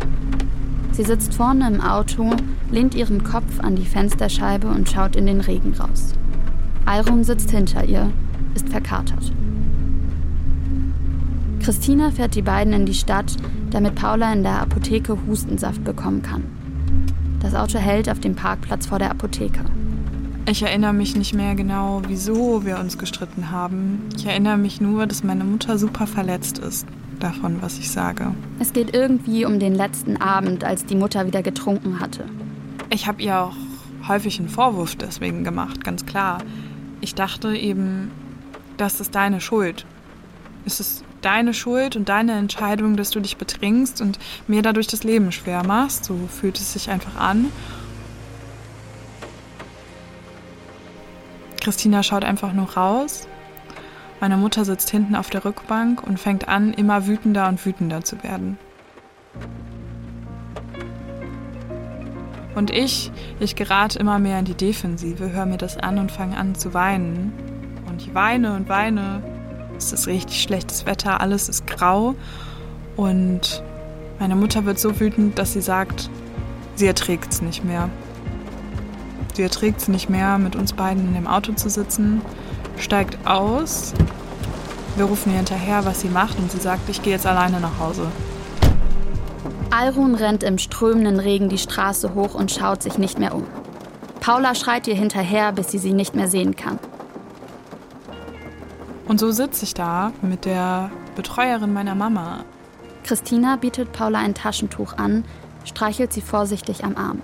Sie 0.92 1.04
sitzt 1.04 1.34
vorne 1.34 1.68
im 1.68 1.80
Auto, 1.80 2.30
lehnt 2.70 2.94
ihren 2.94 3.22
Kopf 3.24 3.60
an 3.60 3.76
die 3.76 3.86
Fensterscheibe 3.86 4.68
und 4.68 4.88
schaut 4.88 5.16
in 5.16 5.26
den 5.26 5.40
Regen 5.40 5.72
raus. 5.74 6.14
Alrun 6.84 7.24
sitzt 7.24 7.50
hinter 7.50 7.84
ihr, 7.84 8.10
ist 8.54 8.68
verkatert. 8.68 9.32
Christina 11.60 12.10
fährt 12.10 12.34
die 12.34 12.42
beiden 12.42 12.72
in 12.72 12.86
die 12.86 12.94
Stadt, 12.94 13.36
damit 13.70 13.94
Paula 13.94 14.32
in 14.32 14.42
der 14.42 14.62
Apotheke 14.62 15.16
Hustensaft 15.26 15.84
bekommen 15.84 16.22
kann. 16.22 16.44
Das 17.40 17.54
Auto 17.54 17.78
hält 17.78 18.08
auf 18.08 18.20
dem 18.20 18.34
Parkplatz 18.34 18.86
vor 18.86 18.98
der 18.98 19.10
Apotheke. 19.10 19.60
Ich 20.46 20.62
erinnere 20.62 20.92
mich 20.92 21.14
nicht 21.14 21.34
mehr 21.34 21.54
genau, 21.54 22.02
wieso 22.08 22.64
wir 22.64 22.80
uns 22.80 22.98
gestritten 22.98 23.50
haben. 23.50 24.00
Ich 24.16 24.26
erinnere 24.26 24.56
mich 24.56 24.80
nur, 24.80 25.06
dass 25.06 25.22
meine 25.22 25.44
Mutter 25.44 25.78
super 25.78 26.06
verletzt 26.06 26.58
ist 26.58 26.86
davon, 27.22 27.62
was 27.62 27.78
ich 27.78 27.90
sage. 27.90 28.34
Es 28.58 28.72
geht 28.72 28.94
irgendwie 28.94 29.44
um 29.44 29.58
den 29.58 29.74
letzten 29.74 30.16
Abend, 30.16 30.64
als 30.64 30.84
die 30.84 30.96
Mutter 30.96 31.26
wieder 31.26 31.42
getrunken 31.42 32.00
hatte. 32.00 32.24
Ich 32.90 33.06
habe 33.06 33.22
ihr 33.22 33.38
auch 33.38 33.56
häufig 34.08 34.38
einen 34.38 34.48
Vorwurf 34.48 34.96
deswegen 34.96 35.44
gemacht, 35.44 35.84
ganz 35.84 36.06
klar. 36.06 36.38
Ich 37.00 37.14
dachte 37.14 37.54
eben, 37.56 38.10
das 38.76 39.00
ist 39.00 39.14
deine 39.14 39.40
Schuld. 39.40 39.86
Es 40.64 40.80
ist 40.80 41.04
deine 41.22 41.54
Schuld 41.54 41.96
und 41.96 42.08
deine 42.08 42.32
Entscheidung, 42.32 42.96
dass 42.96 43.10
du 43.10 43.20
dich 43.20 43.36
betrinkst 43.36 44.00
und 44.00 44.18
mir 44.46 44.62
dadurch 44.62 44.86
das 44.86 45.04
Leben 45.04 45.32
schwer 45.32 45.64
machst. 45.64 46.04
So 46.04 46.18
fühlt 46.28 46.58
es 46.58 46.72
sich 46.72 46.90
einfach 46.90 47.16
an. 47.16 47.46
Christina 51.60 52.02
schaut 52.02 52.24
einfach 52.24 52.52
nur 52.52 52.70
raus. 52.70 53.28
Meine 54.20 54.36
Mutter 54.36 54.66
sitzt 54.66 54.90
hinten 54.90 55.16
auf 55.16 55.30
der 55.30 55.46
Rückbank 55.46 56.02
und 56.02 56.20
fängt 56.20 56.46
an, 56.46 56.74
immer 56.74 57.06
wütender 57.06 57.48
und 57.48 57.64
wütender 57.64 58.04
zu 58.04 58.22
werden. 58.22 58.58
Und 62.54 62.70
ich, 62.70 63.10
ich 63.38 63.56
gerate 63.56 63.98
immer 63.98 64.18
mehr 64.18 64.38
in 64.38 64.44
die 64.44 64.54
Defensive, 64.54 65.32
höre 65.32 65.46
mir 65.46 65.56
das 65.56 65.78
an 65.78 65.98
und 65.98 66.12
fange 66.12 66.36
an 66.36 66.54
zu 66.54 66.74
weinen. 66.74 67.32
Und 67.88 68.02
ich 68.02 68.14
weine 68.14 68.54
und 68.54 68.68
weine. 68.68 69.22
Es 69.78 69.92
ist 69.92 70.06
richtig 70.06 70.42
schlechtes 70.42 70.84
Wetter, 70.84 71.22
alles 71.22 71.48
ist 71.48 71.66
grau. 71.66 72.14
Und 72.96 73.62
meine 74.18 74.36
Mutter 74.36 74.66
wird 74.66 74.78
so 74.78 75.00
wütend, 75.00 75.38
dass 75.38 75.54
sie 75.54 75.62
sagt, 75.62 76.10
sie 76.74 76.86
erträgt 76.86 77.32
es 77.32 77.40
nicht 77.40 77.64
mehr. 77.64 77.88
Sie 79.32 79.42
erträgt 79.42 79.80
es 79.80 79.88
nicht 79.88 80.10
mehr, 80.10 80.36
mit 80.36 80.56
uns 80.56 80.74
beiden 80.74 81.08
in 81.08 81.14
dem 81.14 81.26
Auto 81.26 81.52
zu 81.52 81.70
sitzen, 81.70 82.20
steigt 82.80 83.26
aus. 83.26 83.92
Wir 84.96 85.04
rufen 85.04 85.30
ihr 85.30 85.38
hinterher, 85.38 85.84
was 85.84 86.00
sie 86.00 86.08
macht, 86.08 86.38
und 86.38 86.50
sie 86.50 86.58
sagt, 86.58 86.88
ich 86.88 87.02
gehe 87.02 87.12
jetzt 87.12 87.26
alleine 87.26 87.60
nach 87.60 87.78
Hause. 87.78 88.06
Alrun 89.70 90.14
rennt 90.14 90.42
im 90.42 90.58
strömenden 90.58 91.20
Regen 91.20 91.48
die 91.48 91.58
Straße 91.58 92.14
hoch 92.14 92.34
und 92.34 92.50
schaut 92.50 92.82
sich 92.82 92.98
nicht 92.98 93.18
mehr 93.18 93.34
um. 93.34 93.46
Paula 94.20 94.54
schreit 94.54 94.86
ihr 94.88 94.94
hinterher, 94.94 95.52
bis 95.52 95.70
sie 95.70 95.78
sie 95.78 95.92
nicht 95.92 96.14
mehr 96.14 96.28
sehen 96.28 96.56
kann. 96.56 96.78
Und 99.06 99.18
so 99.18 99.30
sitze 99.30 99.64
ich 99.64 99.74
da 99.74 100.12
mit 100.22 100.44
der 100.44 100.90
Betreuerin 101.16 101.72
meiner 101.72 101.94
Mama. 101.94 102.44
Christina 103.04 103.56
bietet 103.56 103.92
Paula 103.92 104.18
ein 104.18 104.34
Taschentuch 104.34 104.98
an, 104.98 105.24
streichelt 105.64 106.12
sie 106.12 106.20
vorsichtig 106.20 106.84
am 106.84 106.96
Arm. 106.96 107.22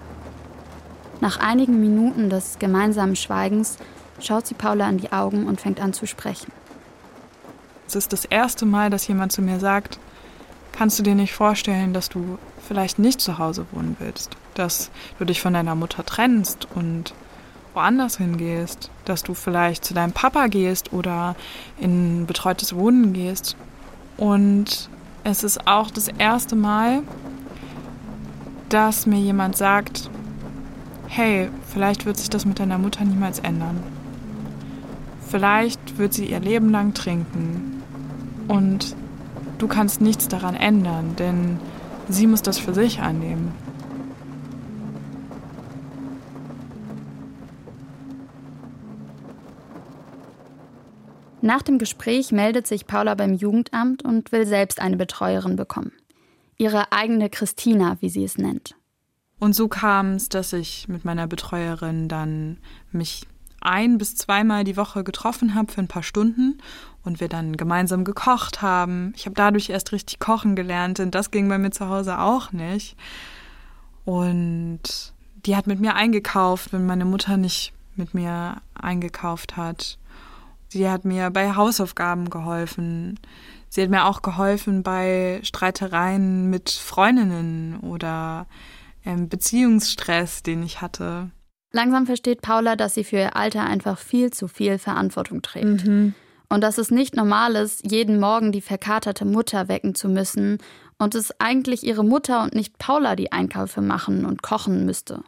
Nach 1.21 1.39
einigen 1.39 1.81
Minuten 1.81 2.31
des 2.31 2.59
gemeinsamen 2.59 3.17
Schweigens 3.17 3.79
schaut 4.21 4.47
sie 4.47 4.55
Paula 4.55 4.89
in 4.89 4.99
die 4.99 5.13
Augen 5.13 5.47
und 5.47 5.61
fängt 5.61 5.81
an 5.81 5.93
zu 5.93 6.07
sprechen. 6.07 6.53
Es 7.87 7.95
ist 7.95 8.13
das 8.13 8.25
erste 8.25 8.67
Mal, 8.67 8.91
dass 8.91 9.07
jemand 9.07 9.33
zu 9.33 9.43
mir 9.43 9.61
sagt, 9.61 9.99
kannst 10.73 10.99
du 10.99 11.03
dir 11.03 11.15
nicht 11.15 11.33
vorstellen, 11.33 11.93
dass 11.93 12.09
du 12.09 12.39
vielleicht 12.67 12.99
nicht 12.99 13.21
zu 13.21 13.39
Hause 13.39 13.67
wohnen 13.73 13.97
willst, 13.99 14.37
dass 14.55 14.91
du 15.19 15.25
dich 15.25 15.41
von 15.41 15.55
deiner 15.55 15.75
Mutter 15.75 16.05
trennst 16.05 16.67
und 16.75 17.15
woanders 17.75 18.17
hingehst, 18.17 18.91
dass 19.05 19.23
du 19.23 19.35
vielleicht 19.35 19.85
zu 19.85 19.95
deinem 19.95 20.13
Papa 20.13 20.49
gehst 20.49 20.93
oder 20.93 21.37
in 21.79 22.27
betreutes 22.27 22.75
Wohnen 22.75 23.13
gehst. 23.13 23.57
Und 24.17 24.89
es 25.25 25.45
ist 25.45 25.67
auch 25.67 25.91
das 25.91 26.09
erste 26.09 26.57
Mal, 26.57 27.03
dass 28.69 29.07
mir 29.07 29.19
jemand 29.19 29.57
sagt, 29.57 30.11
hey, 31.07 31.49
vielleicht 31.73 32.07
wird 32.07 32.17
sich 32.17 32.31
das 32.31 32.45
mit 32.45 32.59
deiner 32.59 32.79
Mutter 32.79 33.05
niemals 33.05 33.39
ändern. 33.39 33.96
Vielleicht 35.29 35.99
wird 35.99 36.15
sie 36.15 36.27
ihr 36.27 36.41
Leben 36.41 36.71
lang 36.71 36.95
trinken. 36.95 37.83
Und 38.49 38.95
du 39.59 39.67
kannst 39.67 40.01
nichts 40.01 40.29
daran 40.29 40.55
ändern, 40.55 41.17
denn 41.17 41.59
sie 42.09 42.27
muss 42.27 42.43
das 42.43 42.59
für 42.59 42.75
sich 42.75 43.01
annehmen. 43.01 43.53
Nach 51.43 51.63
dem 51.63 51.79
Gespräch 51.79 52.33
meldet 52.33 52.67
sich 52.67 52.87
Paula 52.87 53.15
beim 53.15 53.33
Jugendamt 53.33 54.05
und 54.05 54.33
will 54.33 54.47
selbst 54.47 54.81
eine 54.81 54.97
Betreuerin 54.97 55.55
bekommen. 55.55 55.93
Ihre 56.59 56.91
eigene 56.93 57.31
Christina, 57.31 57.99
wie 58.01 58.09
sie 58.09 58.25
es 58.25 58.37
nennt. 58.37 58.75
Und 59.39 59.55
so 59.55 59.69
kam 59.69 60.15
es, 60.15 60.29
dass 60.29 60.53
ich 60.53 60.89
mit 60.89 61.05
meiner 61.05 61.27
Betreuerin 61.27 62.09
dann 62.09 62.59
mich 62.91 63.29
ein 63.67 63.99
bis 63.99 64.17
zweimal 64.17 64.65
die 64.65 64.77
Woche 64.77 65.05
getroffen 65.05 65.55
habe 65.55 65.73
für 65.73 65.81
ein 65.81 65.89
paar 65.89 66.03
Stunden 66.03 66.59
und 67.05 67.21
wir 67.21 67.29
dann 67.29 67.57
gemeinsam 67.57 68.05
gekocht 68.05 68.63
haben. 68.63 69.13
Ich 69.17 69.27
habe 69.27 69.35
dadurch 69.35 69.71
erst 69.71 69.93
richtig 69.93 70.19
kochen 70.19 70.57
gelernt, 70.57 70.99
denn 70.99 71.11
das 71.11 71.31
ging 71.31 71.49
bei 71.49 71.59
mir 71.59 71.71
zu 71.71 71.89
Hause 71.89 72.19
auch 72.19 72.53
nicht. 72.53 72.97
Und 74.05 75.13
die 75.45 75.57
hat 75.57 75.67
mit 75.67 75.81
mir 75.81 75.95
eingekauft, 75.95 76.73
wenn 76.73 76.87
meine 76.87 77.05
Mutter 77.05 77.37
nicht 77.37 77.73
mit 77.95 78.15
mir 78.15 78.63
eingekauft 78.75 79.57
hat. 79.57 79.99
Sie 80.69 80.89
hat 80.89 81.05
mir 81.05 81.31
bei 81.31 81.55
Hausaufgaben 81.55 82.31
geholfen. 82.31 83.19
Sie 83.69 83.83
hat 83.83 83.91
mir 83.91 84.05
auch 84.07 84.23
geholfen 84.23 84.83
bei 84.83 85.41
Streitereien 85.43 86.51
mit 86.51 86.71
Freundinnen 86.71 87.79
oder 87.81 88.47
ähm, 89.05 89.29
Beziehungsstress, 89.29 90.43
den 90.43 90.63
ich 90.63 90.81
hatte. 90.81 91.31
Langsam 91.77 92.07
versteht 92.07 92.41
Paula, 92.41 92.75
dass 92.75 92.95
sie 92.95 93.05
für 93.05 93.19
ihr 93.19 93.37
Alter 93.37 93.63
einfach 93.65 93.99
viel 93.99 94.33
zu 94.33 94.49
viel 94.49 94.79
Verantwortung 94.79 95.43
trägt. 95.43 95.87
Mhm. 95.87 96.15
Und 96.49 96.63
dass 96.63 96.79
es 96.79 96.91
nicht 96.91 97.15
normal 97.15 97.55
ist, 97.55 97.91
jeden 97.91 98.19
Morgen 98.19 98.51
die 98.51 98.63
verkaterte 98.63 99.27
Mutter 99.27 99.69
wecken 99.69 99.95
zu 99.95 100.09
müssen 100.09 100.57
und 100.97 101.15
es 101.15 101.39
eigentlich 101.39 101.85
ihre 101.85 102.03
Mutter 102.03 102.43
und 102.43 102.55
nicht 102.55 102.79
Paula 102.79 103.15
die 103.15 103.31
Einkäufe 103.31 103.83
machen 103.83 104.25
und 104.25 104.43
kochen 104.43 104.87
müsste. 104.87 105.23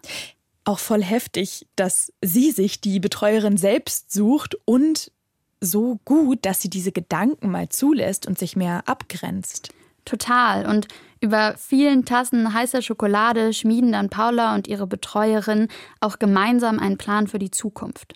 Auch 0.65 0.79
voll 0.79 1.03
heftig, 1.03 1.67
dass 1.77 2.15
sie 2.25 2.51
sich 2.51 2.81
die 2.81 2.99
Betreuerin 2.99 3.59
selbst 3.59 4.11
sucht 4.11 4.57
und 4.65 5.13
so 5.61 6.01
gut, 6.07 6.47
dass 6.47 6.63
sie 6.63 6.71
diese 6.71 6.93
Gedanken 6.93 7.51
mal 7.51 7.69
zulässt 7.69 8.27
und 8.27 8.39
sich 8.39 8.57
mehr 8.57 8.85
abgrenzt. 8.87 9.69
Total. 10.07 10.65
Und 10.65 10.89
über 11.21 11.55
vielen 11.57 12.05
Tassen 12.05 12.53
heißer 12.55 12.83
Schokolade 12.83 13.53
schmieden 13.53 13.93
dann 13.93 14.09
Paula 14.09 14.55
und 14.55 14.69
ihre 14.69 14.87
Betreuerin 14.87 15.69
auch 16.01 16.19
gemeinsam 16.19 16.79
einen 16.79 16.99
Plan 16.99 17.27
für 17.27 17.39
die 17.39 17.51
Zukunft. 17.51 18.15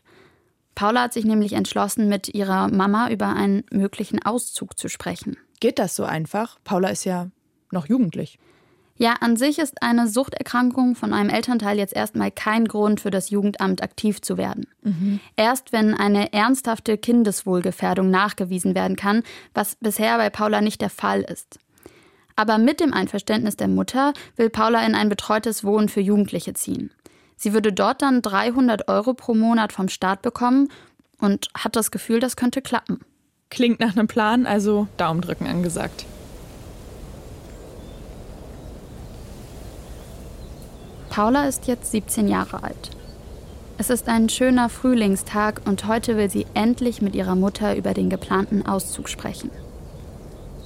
Paula 0.75 1.03
hat 1.03 1.13
sich 1.13 1.25
nämlich 1.25 1.53
entschlossen, 1.53 2.09
mit 2.09 2.35
ihrer 2.35 2.69
Mama 2.69 3.11
über 3.11 3.29
einen 3.29 3.65
möglichen 3.71 4.23
Auszug 4.23 4.79
zu 4.79 4.89
sprechen. 4.89 5.37
Geht 5.61 5.79
das 5.79 5.95
so 5.95 6.05
einfach? 6.05 6.59
Paula 6.65 6.89
ist 6.89 7.05
ja 7.05 7.29
noch 7.71 7.87
jugendlich. 7.87 8.39
Ja, 8.97 9.15
an 9.21 9.37
sich 9.37 9.59
ist 9.59 9.83
eine 9.83 10.07
Suchterkrankung 10.07 10.95
von 10.95 11.13
einem 11.13 11.31
Elternteil 11.31 11.79
jetzt 11.79 11.97
erstmal 11.97 12.31
kein 12.31 12.67
Grund 12.67 13.01
für 13.01 13.11
das 13.11 13.31
Jugendamt 13.31 13.83
aktiv 13.83 14.21
zu 14.21 14.37
werden. 14.37 14.67
Mhm. 14.83 15.19
Erst 15.37 15.73
wenn 15.73 15.95
eine 15.95 16.33
ernsthafte 16.33 16.99
Kindeswohlgefährdung 16.99 18.11
nachgewiesen 18.11 18.75
werden 18.75 18.97
kann, 18.97 19.23
was 19.55 19.77
bisher 19.77 20.19
bei 20.19 20.31
Paula 20.31 20.61
nicht 20.61 20.81
der 20.81 20.91
Fall 20.91 21.23
ist. 21.23 21.59
Aber 22.37 22.59
mit 22.59 22.81
dem 22.81 22.93
Einverständnis 22.93 23.57
der 23.57 23.69
Mutter 23.69 24.13
will 24.37 24.51
Paula 24.51 24.85
in 24.85 24.95
ein 24.95 25.09
betreutes 25.09 25.65
Wohnen 25.65 25.89
für 25.89 26.01
Jugendliche 26.01 26.55
ziehen. 26.55 26.91
Sie 27.37 27.53
würde 27.53 27.73
dort 27.73 28.03
dann 28.03 28.23
300 28.23 28.89
Euro 28.89 29.15
pro 29.15 29.35
Monat 29.35 29.73
vom 29.73 29.89
Staat 29.89 30.23
bekommen 30.23 30.69
und 31.19 31.49
hat 31.57 31.77
das 31.77 31.91
Gefühl, 31.91 32.21
das 32.21 32.37
könnte 32.37 32.63
klappen. 32.63 33.01
Klingt 33.51 33.81
nach 33.81 33.97
einem 33.97 34.09
Plan, 34.09 34.47
also 34.47 34.87
Daumendrücken 34.97 35.47
angesagt. 35.47 36.07
Paula 41.11 41.45
ist 41.47 41.67
jetzt 41.67 41.91
17 41.91 42.27
Jahre 42.27 42.63
alt. 42.63 42.91
Es 43.77 43.91
ist 43.91 44.09
ein 44.09 44.29
schöner 44.29 44.69
Frühlingstag 44.69 45.61
und 45.67 45.87
heute 45.87 46.17
will 46.17 46.31
sie 46.31 46.47
endlich 46.55 47.03
mit 47.03 47.15
ihrer 47.15 47.35
Mutter 47.35 47.77
über 47.77 47.93
den 47.93 48.09
geplanten 48.09 48.65
Auszug 48.65 49.09
sprechen. 49.09 49.51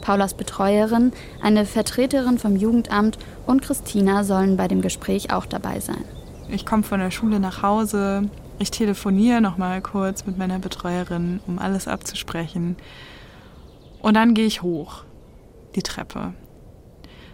Paulas 0.06 0.34
Betreuerin, 0.34 1.10
eine 1.42 1.66
Vertreterin 1.66 2.38
vom 2.38 2.54
Jugendamt 2.54 3.18
und 3.44 3.60
Christina 3.60 4.22
sollen 4.22 4.56
bei 4.56 4.68
dem 4.68 4.80
Gespräch 4.80 5.32
auch 5.32 5.46
dabei 5.46 5.80
sein. 5.80 6.04
Ich 6.48 6.64
komme 6.64 6.84
von 6.84 7.00
der 7.00 7.10
Schule 7.10 7.40
nach 7.40 7.64
Hause. 7.64 8.30
Ich 8.60 8.70
telefoniere 8.70 9.40
noch 9.40 9.58
mal 9.58 9.82
kurz 9.82 10.24
mit 10.24 10.38
meiner 10.38 10.60
Betreuerin, 10.60 11.40
um 11.48 11.58
alles 11.58 11.88
abzusprechen. 11.88 12.76
Und 14.00 14.14
dann 14.14 14.34
gehe 14.34 14.46
ich 14.46 14.62
hoch 14.62 15.02
die 15.74 15.82
Treppe. 15.82 16.34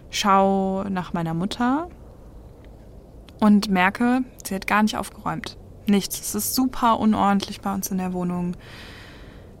Schau 0.09 0.83
nach 0.85 1.13
meiner 1.13 1.35
Mutter 1.35 1.89
und 3.39 3.69
merke, 3.69 4.21
sie 4.43 4.55
hat 4.55 4.65
gar 4.65 4.81
nicht 4.81 4.97
aufgeräumt. 4.97 5.57
Nichts. 5.85 6.19
Es 6.19 6.33
ist 6.33 6.55
super 6.55 6.99
unordentlich 6.99 7.61
bei 7.61 7.71
uns 7.71 7.91
in 7.91 7.99
der 7.99 8.13
Wohnung. 8.13 8.57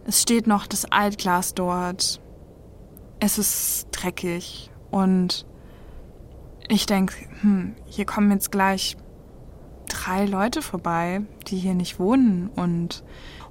Es 0.07 0.19
steht 0.19 0.47
noch 0.47 0.65
das 0.65 0.85
Altglas 0.85 1.53
dort 1.53 2.22
es 3.23 3.37
ist 3.37 3.87
dreckig 3.91 4.69
und 4.91 5.45
ich 6.67 6.85
denke, 6.85 7.15
hm, 7.39 7.73
hier 7.85 8.05
kommen 8.05 8.29
jetzt 8.31 8.51
gleich 8.51 8.97
drei 9.87 10.25
Leute 10.25 10.61
vorbei, 10.61 11.21
die 11.47 11.57
hier 11.57 11.73
nicht 11.73 11.99
wohnen 11.99 12.49
und, 12.49 13.03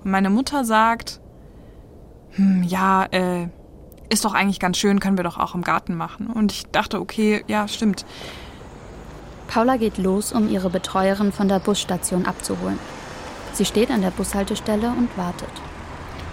und 0.04 0.10
meine 0.10 0.28
Mutter 0.28 0.66
sagt, 0.66 1.20
hm, 2.32 2.62
ja, 2.64 3.06
äh, 3.12 3.48
ist 4.10 4.26
doch 4.26 4.34
eigentlich 4.34 4.60
ganz 4.60 4.76
schön, 4.76 5.00
können 5.00 5.16
wir 5.16 5.24
doch 5.24 5.38
auch 5.38 5.54
im 5.54 5.62
Garten 5.62 5.94
machen. 5.94 6.26
Und 6.26 6.52
ich 6.52 6.66
dachte, 6.66 7.00
okay, 7.00 7.42
ja, 7.46 7.66
stimmt. 7.66 8.04
Paula 9.48 9.78
geht 9.78 9.96
los, 9.96 10.32
um 10.32 10.50
ihre 10.50 10.68
Betreuerin 10.68 11.32
von 11.32 11.48
der 11.48 11.60
Busstation 11.60 12.26
abzuholen. 12.26 12.78
Sie 13.54 13.64
steht 13.64 13.90
an 13.90 14.02
der 14.02 14.10
Bushaltestelle 14.10 14.90
und 14.90 15.16
wartet. 15.16 15.48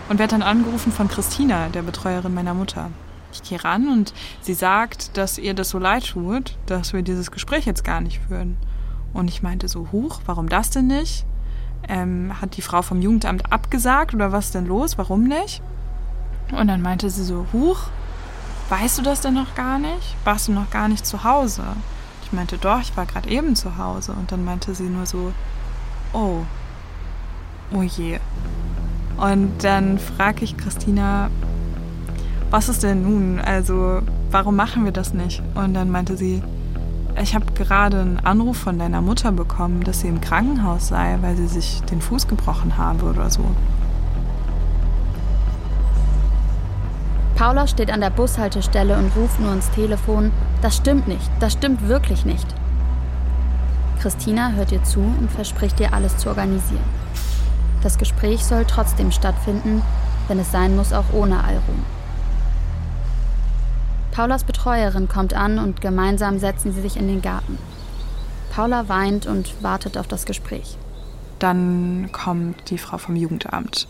und 0.10 0.20
werde 0.20 0.32
dann 0.32 0.42
angerufen 0.42 0.92
von 0.92 1.08
Christina, 1.08 1.70
der 1.70 1.84
Betreuerin 1.84 2.34
meiner 2.34 2.54
Mutter. 2.54 2.92
Ich 3.32 3.44
gehe 3.44 3.64
ran 3.64 3.88
und 3.90 4.14
sie 4.42 4.54
sagt, 4.54 5.18
dass 5.18 5.38
ihr 5.38 5.54
das 5.54 5.70
so 5.70 5.80
leid 5.80 6.08
tut, 6.08 6.58
dass 6.66 6.94
wir 6.94 7.02
dieses 7.02 7.32
Gespräch 7.32 7.66
jetzt 7.66 7.84
gar 7.84 8.02
nicht 8.02 8.20
führen. 8.28 8.58
Und 9.14 9.28
ich 9.28 9.42
meinte 9.42 9.68
so, 9.68 9.88
huch, 9.92 10.22
warum 10.26 10.50
das 10.50 10.70
denn 10.70 10.88
nicht? 10.88 11.26
Ähm, 11.88 12.34
hat 12.42 12.58
die 12.58 12.62
Frau 12.62 12.82
vom 12.82 13.02
Jugendamt 13.02 13.52
abgesagt 13.52 14.14
oder 14.14 14.32
was 14.32 14.52
denn 14.52 14.66
los? 14.66 14.98
Warum 14.98 15.24
nicht? 15.24 15.62
Und 16.52 16.68
dann 16.68 16.82
meinte 16.82 17.10
sie 17.10 17.24
so, 17.24 17.46
huch, 17.54 17.88
weißt 18.70 19.00
du 19.00 19.02
das 19.02 19.22
denn 19.22 19.34
noch 19.34 19.56
gar 19.56 19.80
nicht? 19.80 20.16
Warst 20.24 20.48
du 20.48 20.52
noch 20.52 20.70
gar 20.70 20.88
nicht 20.88 21.06
zu 21.06 21.24
Hause? 21.24 21.64
Ich 22.24 22.34
meinte, 22.34 22.58
doch, 22.58 22.82
ich 22.82 22.96
war 22.98 23.06
gerade 23.06 23.30
eben 23.30 23.56
zu 23.56 23.78
Hause. 23.78 24.14
Und 24.14 24.32
dann 24.32 24.44
meinte 24.44 24.76
sie 24.76 24.90
nur 24.90 25.06
so, 25.06 25.34
oh, 26.14 26.42
oh 27.74 27.82
je. 27.82 28.20
Und 29.18 29.64
dann 29.64 30.00
frage 30.00 30.44
ich 30.44 30.58
Christina, 30.58 31.30
was 32.50 32.70
ist 32.70 32.84
denn 32.84 33.04
nun? 33.04 33.40
Also, 33.40 34.02
warum 34.32 34.56
machen 34.56 34.86
wir 34.86 34.92
das 34.92 35.14
nicht? 35.14 35.42
Und 35.56 35.74
dann 35.74 35.92
meinte 35.92 36.18
sie, 36.18 36.42
ich 37.22 37.36
habe 37.36 37.46
gerade 37.54 38.00
einen 38.00 38.20
Anruf 38.20 38.58
von 38.58 38.80
deiner 38.80 39.02
Mutter 39.02 39.32
bekommen, 39.32 39.84
dass 39.84 40.02
sie 40.02 40.08
im 40.08 40.22
Krankenhaus 40.22 40.88
sei, 40.88 41.18
weil 41.22 41.36
sie 41.36 41.48
sich 41.48 41.82
den 41.84 42.02
Fuß 42.02 42.28
gebrochen 42.28 42.78
habe 42.78 43.06
oder 43.06 43.30
so. 43.30 43.44
Paula 47.36 47.68
steht 47.68 47.92
an 47.92 48.02
der 48.02 48.10
Bushaltestelle 48.10 48.98
und 48.98 49.16
ruft 49.16 49.40
nur 49.40 49.54
ins 49.54 49.70
Telefon, 49.72 50.32
das 50.62 50.76
stimmt 50.76 51.08
nicht, 51.08 51.30
das 51.40 51.54
stimmt 51.54 51.88
wirklich 51.88 52.26
nicht. 52.26 52.48
Christina 54.02 54.52
hört 54.52 54.72
ihr 54.72 54.84
zu 54.84 55.00
und 55.00 55.32
verspricht 55.32 55.80
ihr 55.80 55.94
alles 55.94 56.18
zu 56.18 56.30
organisieren. 56.30 56.84
Das 57.82 57.98
Gespräch 57.98 58.44
soll 58.44 58.66
trotzdem 58.66 59.12
stattfinden, 59.12 59.82
wenn 60.28 60.40
es 60.40 60.52
sein 60.52 60.76
muss, 60.76 60.92
auch 60.92 61.14
ohne 61.14 61.44
Alrum. 61.44 61.84
Paulas 64.20 64.44
Betreuerin 64.44 65.08
kommt 65.08 65.34
an 65.34 65.60
und 65.60 65.80
gemeinsam 65.80 66.40
setzen 66.40 66.74
sie 66.74 66.82
sich 66.82 66.98
in 66.98 67.08
den 67.08 67.22
Garten. 67.22 67.58
Paula 68.52 68.90
weint 68.90 69.28
und 69.28 69.64
wartet 69.64 69.98
auf 69.98 70.10
das 70.10 70.26
Gespräch. 70.26 70.78
Dann 71.40 72.10
kommt 72.12 72.70
die 72.70 72.80
Frau 72.80 72.98
vom 72.98 73.16
Jugendamt. 73.16 73.88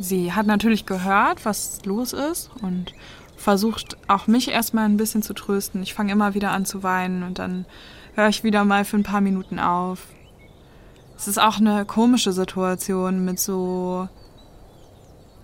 Sie 0.00 0.32
hat 0.32 0.48
natürlich 0.48 0.86
gehört, 0.86 1.44
was 1.44 1.84
los 1.84 2.12
ist 2.12 2.50
und 2.62 2.94
versucht 3.36 3.96
auch 4.08 4.26
mich 4.26 4.50
erstmal 4.50 4.86
ein 4.86 4.96
bisschen 4.96 5.22
zu 5.22 5.34
trösten. 5.34 5.84
Ich 5.84 5.94
fange 5.94 6.10
immer 6.10 6.34
wieder 6.34 6.50
an 6.50 6.66
zu 6.66 6.82
weinen 6.82 7.22
und 7.22 7.38
dann 7.38 7.64
höre 8.16 8.30
ich 8.30 8.42
wieder 8.42 8.64
mal 8.64 8.84
für 8.84 8.96
ein 8.96 9.04
paar 9.04 9.20
Minuten 9.20 9.60
auf. 9.60 10.08
Es 11.16 11.28
ist 11.28 11.38
auch 11.38 11.58
eine 11.58 11.84
komische 11.84 12.32
Situation 12.32 13.24
mit 13.24 13.38
so 13.38 14.08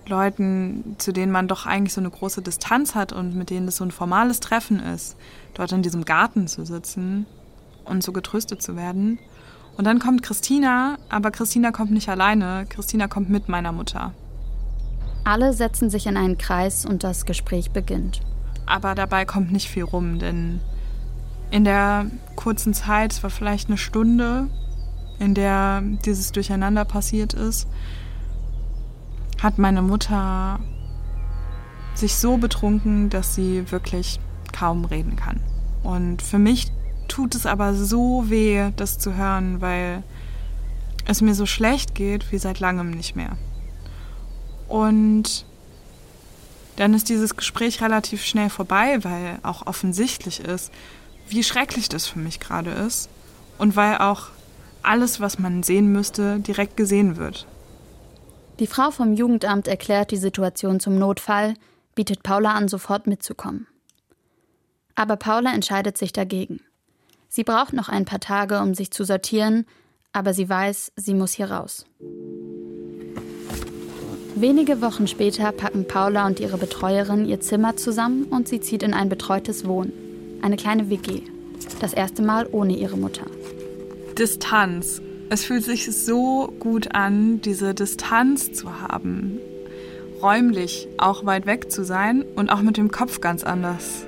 Leuten, 0.07 0.97
zu 0.99 1.12
denen 1.12 1.33
man 1.33 1.49
doch 1.49 1.66
eigentlich 1.66 1.92
so 1.92 2.00
eine 2.00 2.11
große 2.11 2.42
Distanz 2.42 2.95
hat 2.95 3.12
und 3.12 3.35
mit 3.35 3.50
denen 3.50 3.69
es 3.69 3.76
so 3.76 3.85
ein 3.85 3.90
formales 3.90 4.40
Treffen 4.40 4.80
ist, 4.80 5.16
dort 5.54 5.73
in 5.73 5.83
diesem 5.83 6.04
Garten 6.04 6.49
zu 6.49 6.64
sitzen 6.64 7.26
und 7.85 8.02
so 8.02 8.12
getröstet 8.12 8.62
zu 8.62 8.76
werden. 8.76 9.19
Und 9.76 9.85
dann 9.85 9.99
kommt 9.99 10.23
Christina, 10.23 10.99
aber 11.09 11.30
Christina 11.30 11.71
kommt 11.71 11.90
nicht 11.90 12.09
alleine, 12.09 12.66
Christina 12.69 13.09
kommt 13.09 13.30
mit 13.30 13.49
meiner 13.49 13.73
Mutter. 13.73 14.12
Alle 15.25 15.52
setzen 15.52 15.90
sich 15.90 16.07
in 16.07 16.16
einen 16.16 16.38
Kreis 16.38 16.85
und 16.85 17.04
das 17.04 17.25
Gespräch 17.25 17.71
beginnt. 17.71 18.21
Aber 18.66 18.95
dabei 18.95 19.25
kommt 19.25 19.52
nicht 19.52 19.69
viel 19.69 19.85
rum, 19.85 20.19
denn 20.19 20.61
in 21.50 21.64
der 21.64 22.07
kurzen 22.37 22.75
Zeit, 22.75 23.12
es 23.12 23.23
war 23.23 23.30
vielleicht 23.30 23.69
eine 23.69 23.76
Stunde, 23.76 24.49
in 25.19 25.35
der 25.35 25.83
dieses 26.04 26.33
Durcheinander 26.33 26.85
passiert 26.85 27.35
ist, 27.35 27.69
hat 29.42 29.59
meine 29.59 29.82
Mutter 29.82 30.61
sich 31.94 32.16
so 32.16 32.37
betrunken, 32.37 33.11
dass 33.11 33.35
sie 33.35 33.70
wirklich 33.70 34.20
kaum 34.52 34.85
reden 34.85 35.16
kann. 35.16 35.40
Und 35.82 36.23
für 36.23 36.38
mich 36.38 36.70
tut 37.09 37.35
es 37.35 37.47
aber 37.47 37.75
so 37.75 38.28
weh, 38.28 38.70
das 38.76 38.99
zu 38.99 39.14
hören, 39.14 39.61
weil 39.61 40.02
es 41.06 41.20
mir 41.20 41.35
so 41.35 41.47
schlecht 41.47 41.94
geht 41.94 42.30
wie 42.32 42.38
seit 42.38 42.60
langem 42.60 42.91
nicht 42.91 43.17
mehr. 43.17 43.36
Und 44.69 45.45
dann 46.76 46.95
ist 46.95 47.08
dieses 47.08 47.36
Gespräch 47.36 47.82
relativ 47.82 48.25
schnell 48.25 48.49
vorbei, 48.49 49.02
weil 49.02 49.38
auch 49.43 49.67
offensichtlich 49.67 50.41
ist, 50.41 50.73
wie 51.28 51.43
schrecklich 51.43 51.88
das 51.88 52.06
für 52.06 52.19
mich 52.19 52.41
gerade 52.41 52.71
ist 52.71 53.08
und 53.58 53.76
weil 53.76 53.99
auch 53.99 54.28
alles, 54.82 55.21
was 55.21 55.38
man 55.38 55.62
sehen 55.62 55.93
müsste, 55.93 56.41
direkt 56.41 56.76
gesehen 56.76 57.17
wird. 57.17 57.47
Die 58.60 58.66
Frau 58.66 58.90
vom 58.90 59.14
Jugendamt 59.14 59.68
erklärt 59.68 60.10
die 60.10 60.18
Situation 60.18 60.80
zum 60.80 60.99
Notfall, 60.99 61.54
bietet 61.94 62.23
Paula 62.23 62.52
an, 62.52 62.68
sofort 62.68 63.06
mitzukommen. 63.06 63.66
Aber 64.94 65.16
Paula 65.16 65.54
entscheidet 65.54 65.96
sich 65.96 66.12
dagegen. 66.12 66.60
Sie 67.30 67.42
braucht 67.42 67.73
noch 67.73 67.88
ein 67.88 68.04
paar 68.04 68.20
Tage, 68.20 68.60
um 68.60 68.75
sich 68.75 68.90
zu 68.90 69.04
sortieren, 69.04 69.64
aber 70.12 70.34
sie 70.34 70.46
weiß, 70.46 70.92
sie 70.94 71.14
muss 71.14 71.32
hier 71.32 71.50
raus. 71.50 71.86
Wenige 74.34 74.82
Wochen 74.82 75.06
später 75.06 75.52
packen 75.52 75.88
Paula 75.88 76.26
und 76.26 76.38
ihre 76.38 76.58
Betreuerin 76.58 77.25
ihr 77.25 77.40
Zimmer 77.40 77.78
zusammen 77.78 78.25
und 78.25 78.46
sie 78.46 78.60
zieht 78.60 78.82
in 78.82 78.92
ein 78.92 79.08
betreutes 79.08 79.66
Wohnen, 79.66 79.92
eine 80.42 80.56
kleine 80.56 80.90
WG. 80.90 81.23
Das 81.80 81.94
erste 81.94 82.20
Mal 82.20 82.46
ohne 82.52 82.76
ihre 82.76 82.99
Mutter. 82.99 83.25
Distanz. 84.18 85.00
Es 85.32 85.45
fühlt 85.45 85.62
sich 85.62 85.86
so 85.97 86.52
gut 86.58 86.93
an, 86.93 87.40
diese 87.40 87.73
Distanz 87.73 88.52
zu 88.52 88.80
haben. 88.80 89.38
Räumlich 90.21 90.88
auch 90.99 91.25
weit 91.25 91.47
weg 91.47 91.71
zu 91.71 91.84
sein 91.84 92.25
und 92.34 92.50
auch 92.50 92.62
mit 92.62 92.76
dem 92.76 92.90
Kopf 92.90 93.21
ganz 93.21 93.45
anders. 93.45 94.06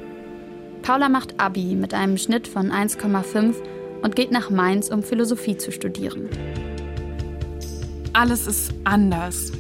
Paula 0.82 1.08
macht 1.08 1.38
Abi 1.38 1.76
mit 1.76 1.94
einem 1.94 2.18
Schnitt 2.18 2.48
von 2.48 2.72
1,5 2.72 3.54
und 4.02 4.16
geht 4.16 4.32
nach 4.32 4.50
Mainz, 4.50 4.88
um 4.88 5.04
Philosophie 5.04 5.56
zu 5.56 5.70
studieren. 5.70 6.28
Alles 8.12 8.48
ist 8.48 8.74
anders. 8.82 9.52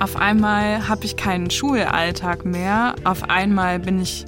Auf 0.00 0.16
einmal 0.16 0.88
habe 0.88 1.04
ich 1.04 1.16
keinen 1.16 1.52
Schulalltag 1.52 2.44
mehr. 2.44 2.96
Auf 3.04 3.30
einmal 3.30 3.78
bin 3.78 4.00
ich 4.00 4.24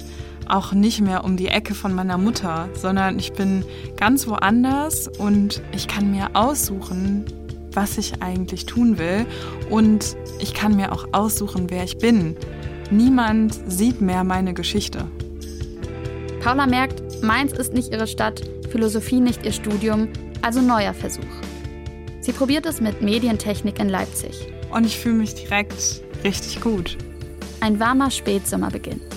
auch 0.51 0.73
nicht 0.73 1.01
mehr 1.01 1.23
um 1.23 1.37
die 1.37 1.47
Ecke 1.47 1.73
von 1.73 1.93
meiner 1.93 2.17
Mutter, 2.17 2.69
sondern 2.73 3.17
ich 3.17 3.33
bin 3.33 3.63
ganz 3.97 4.27
woanders 4.27 5.07
und 5.07 5.61
ich 5.71 5.87
kann 5.87 6.11
mir 6.11 6.29
aussuchen, 6.33 7.25
was 7.73 7.97
ich 7.97 8.21
eigentlich 8.21 8.65
tun 8.65 8.97
will 8.97 9.25
und 9.69 10.17
ich 10.39 10.53
kann 10.53 10.75
mir 10.75 10.91
auch 10.91 11.07
aussuchen, 11.13 11.69
wer 11.69 11.83
ich 11.83 11.97
bin. 11.97 12.35
Niemand 12.89 13.57
sieht 13.67 14.01
mehr 14.01 14.23
meine 14.23 14.53
Geschichte. 14.53 15.07
Paula 16.43 16.67
merkt, 16.67 17.23
Mainz 17.23 17.53
ist 17.53 17.73
nicht 17.73 17.91
ihre 17.93 18.07
Stadt, 18.07 18.41
Philosophie 18.69 19.21
nicht 19.21 19.45
ihr 19.45 19.53
Studium, 19.53 20.09
also 20.41 20.59
neuer 20.59 20.93
Versuch. 20.93 21.23
Sie 22.19 22.33
probiert 22.33 22.65
es 22.65 22.81
mit 22.81 23.01
Medientechnik 23.01 23.79
in 23.79 23.89
Leipzig. 23.89 24.47
Und 24.71 24.85
ich 24.85 24.97
fühle 24.97 25.15
mich 25.15 25.35
direkt 25.35 26.01
richtig 26.23 26.61
gut. 26.61 26.97
Ein 27.61 27.79
warmer 27.79 28.11
Spätsommer 28.11 28.69
beginnt. 28.69 29.10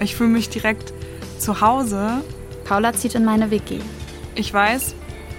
Ich 0.00 0.16
fühle 0.16 0.30
mich 0.30 0.48
direkt 0.48 0.94
zu 1.38 1.60
Hause. 1.60 2.22
Paula 2.64 2.94
zieht 2.94 3.14
in 3.14 3.24
meine 3.24 3.50
WG. 3.50 3.80
Ich 4.34 4.52
weiß, 4.52 4.94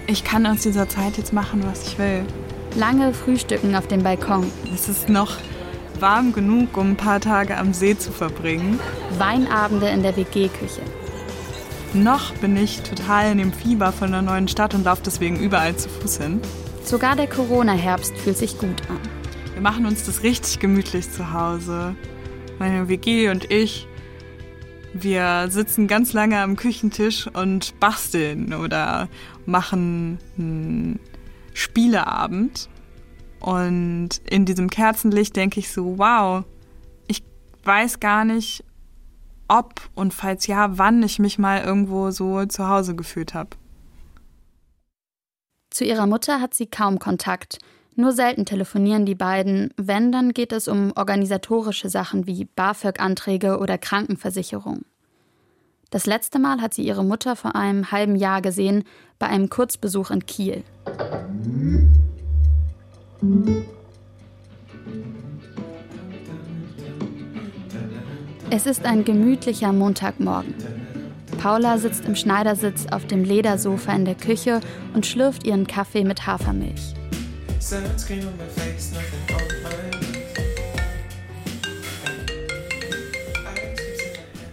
ich 0.06 0.22
kann 0.22 0.46
aus 0.46 0.60
dieser 0.60 0.88
Zeit 0.88 1.18
jetzt 1.18 1.32
machen, 1.32 1.64
was 1.66 1.88
ich 1.88 1.98
will. 1.98 2.24
Lange 2.76 3.12
Frühstücken 3.12 3.74
auf 3.74 3.88
dem 3.88 4.04
Balkon. 4.04 4.46
Es 4.72 4.88
ist 4.88 5.08
noch 5.08 5.36
warm 5.98 6.32
genug, 6.32 6.76
um 6.76 6.92
ein 6.92 6.96
paar 6.96 7.20
Tage 7.20 7.56
am 7.56 7.74
See 7.74 7.98
zu 7.98 8.12
verbringen. 8.12 8.78
Weinabende 9.18 9.88
in 9.88 10.02
der 10.02 10.16
WG-Küche. 10.16 10.82
Noch 11.92 12.32
bin 12.34 12.56
ich 12.56 12.82
total 12.82 13.32
in 13.32 13.38
dem 13.38 13.52
Fieber 13.52 13.92
von 13.92 14.12
der 14.12 14.22
neuen 14.22 14.48
Stadt 14.48 14.74
und 14.74 14.84
laufe 14.84 15.02
deswegen 15.04 15.38
überall 15.38 15.76
zu 15.76 15.88
Fuß 15.88 16.18
hin. 16.18 16.40
Sogar 16.84 17.16
der 17.16 17.26
Corona-Herbst 17.26 18.16
fühlt 18.16 18.38
sich 18.38 18.58
gut 18.58 18.80
an. 18.88 19.00
Wir 19.54 19.62
machen 19.62 19.86
uns 19.86 20.04
das 20.04 20.22
richtig 20.22 20.60
gemütlich 20.60 21.10
zu 21.10 21.32
Hause. 21.32 21.94
Meine 22.58 22.88
WG 22.88 23.28
und 23.28 23.50
ich 23.50 23.86
wir 24.94 25.46
sitzen 25.50 25.86
ganz 25.86 26.12
lange 26.12 26.40
am 26.40 26.56
Küchentisch 26.56 27.26
und 27.26 27.78
basteln 27.80 28.54
oder 28.54 29.08
machen 29.46 30.18
einen 30.38 31.00
Spieleabend. 31.54 32.68
Und 33.40 34.20
in 34.28 34.44
diesem 34.44 34.70
Kerzenlicht 34.70 35.34
denke 35.34 35.60
ich 35.60 35.72
so, 35.72 35.98
wow, 35.98 36.44
ich 37.08 37.24
weiß 37.64 38.00
gar 38.00 38.24
nicht, 38.24 38.64
ob 39.48 39.80
und 39.94 40.14
falls 40.14 40.46
ja, 40.46 40.78
wann 40.78 41.02
ich 41.02 41.18
mich 41.18 41.38
mal 41.38 41.62
irgendwo 41.62 42.10
so 42.10 42.44
zu 42.46 42.68
Hause 42.68 42.94
gefühlt 42.94 43.34
habe. 43.34 43.50
Zu 45.70 45.84
ihrer 45.84 46.06
Mutter 46.06 46.40
hat 46.40 46.54
sie 46.54 46.66
kaum 46.66 46.98
Kontakt. 46.98 47.58
Nur 47.94 48.12
selten 48.12 48.46
telefonieren 48.46 49.04
die 49.04 49.14
beiden. 49.14 49.72
Wenn, 49.76 50.12
dann 50.12 50.32
geht 50.32 50.52
es 50.52 50.66
um 50.66 50.92
organisatorische 50.96 51.90
Sachen 51.90 52.26
wie 52.26 52.46
BAföG-Anträge 52.46 53.58
oder 53.58 53.76
Krankenversicherung. 53.76 54.82
Das 55.90 56.06
letzte 56.06 56.38
Mal 56.38 56.62
hat 56.62 56.72
sie 56.72 56.86
ihre 56.86 57.04
Mutter 57.04 57.36
vor 57.36 57.54
einem 57.54 57.92
halben 57.92 58.16
Jahr 58.16 58.40
gesehen, 58.40 58.84
bei 59.18 59.26
einem 59.26 59.50
Kurzbesuch 59.50 60.10
in 60.10 60.24
Kiel. 60.24 60.64
Es 68.48 68.64
ist 68.66 68.86
ein 68.86 69.04
gemütlicher 69.04 69.72
Montagmorgen. 69.72 70.54
Paula 71.38 71.76
sitzt 71.76 72.06
im 72.06 72.16
Schneidersitz 72.16 72.86
auf 72.90 73.06
dem 73.06 73.24
Ledersofa 73.24 73.92
in 73.92 74.06
der 74.06 74.14
Küche 74.14 74.60
und 74.94 75.04
schlürft 75.04 75.46
ihren 75.46 75.66
Kaffee 75.66 76.04
mit 76.04 76.26
Hafermilch. 76.26 76.94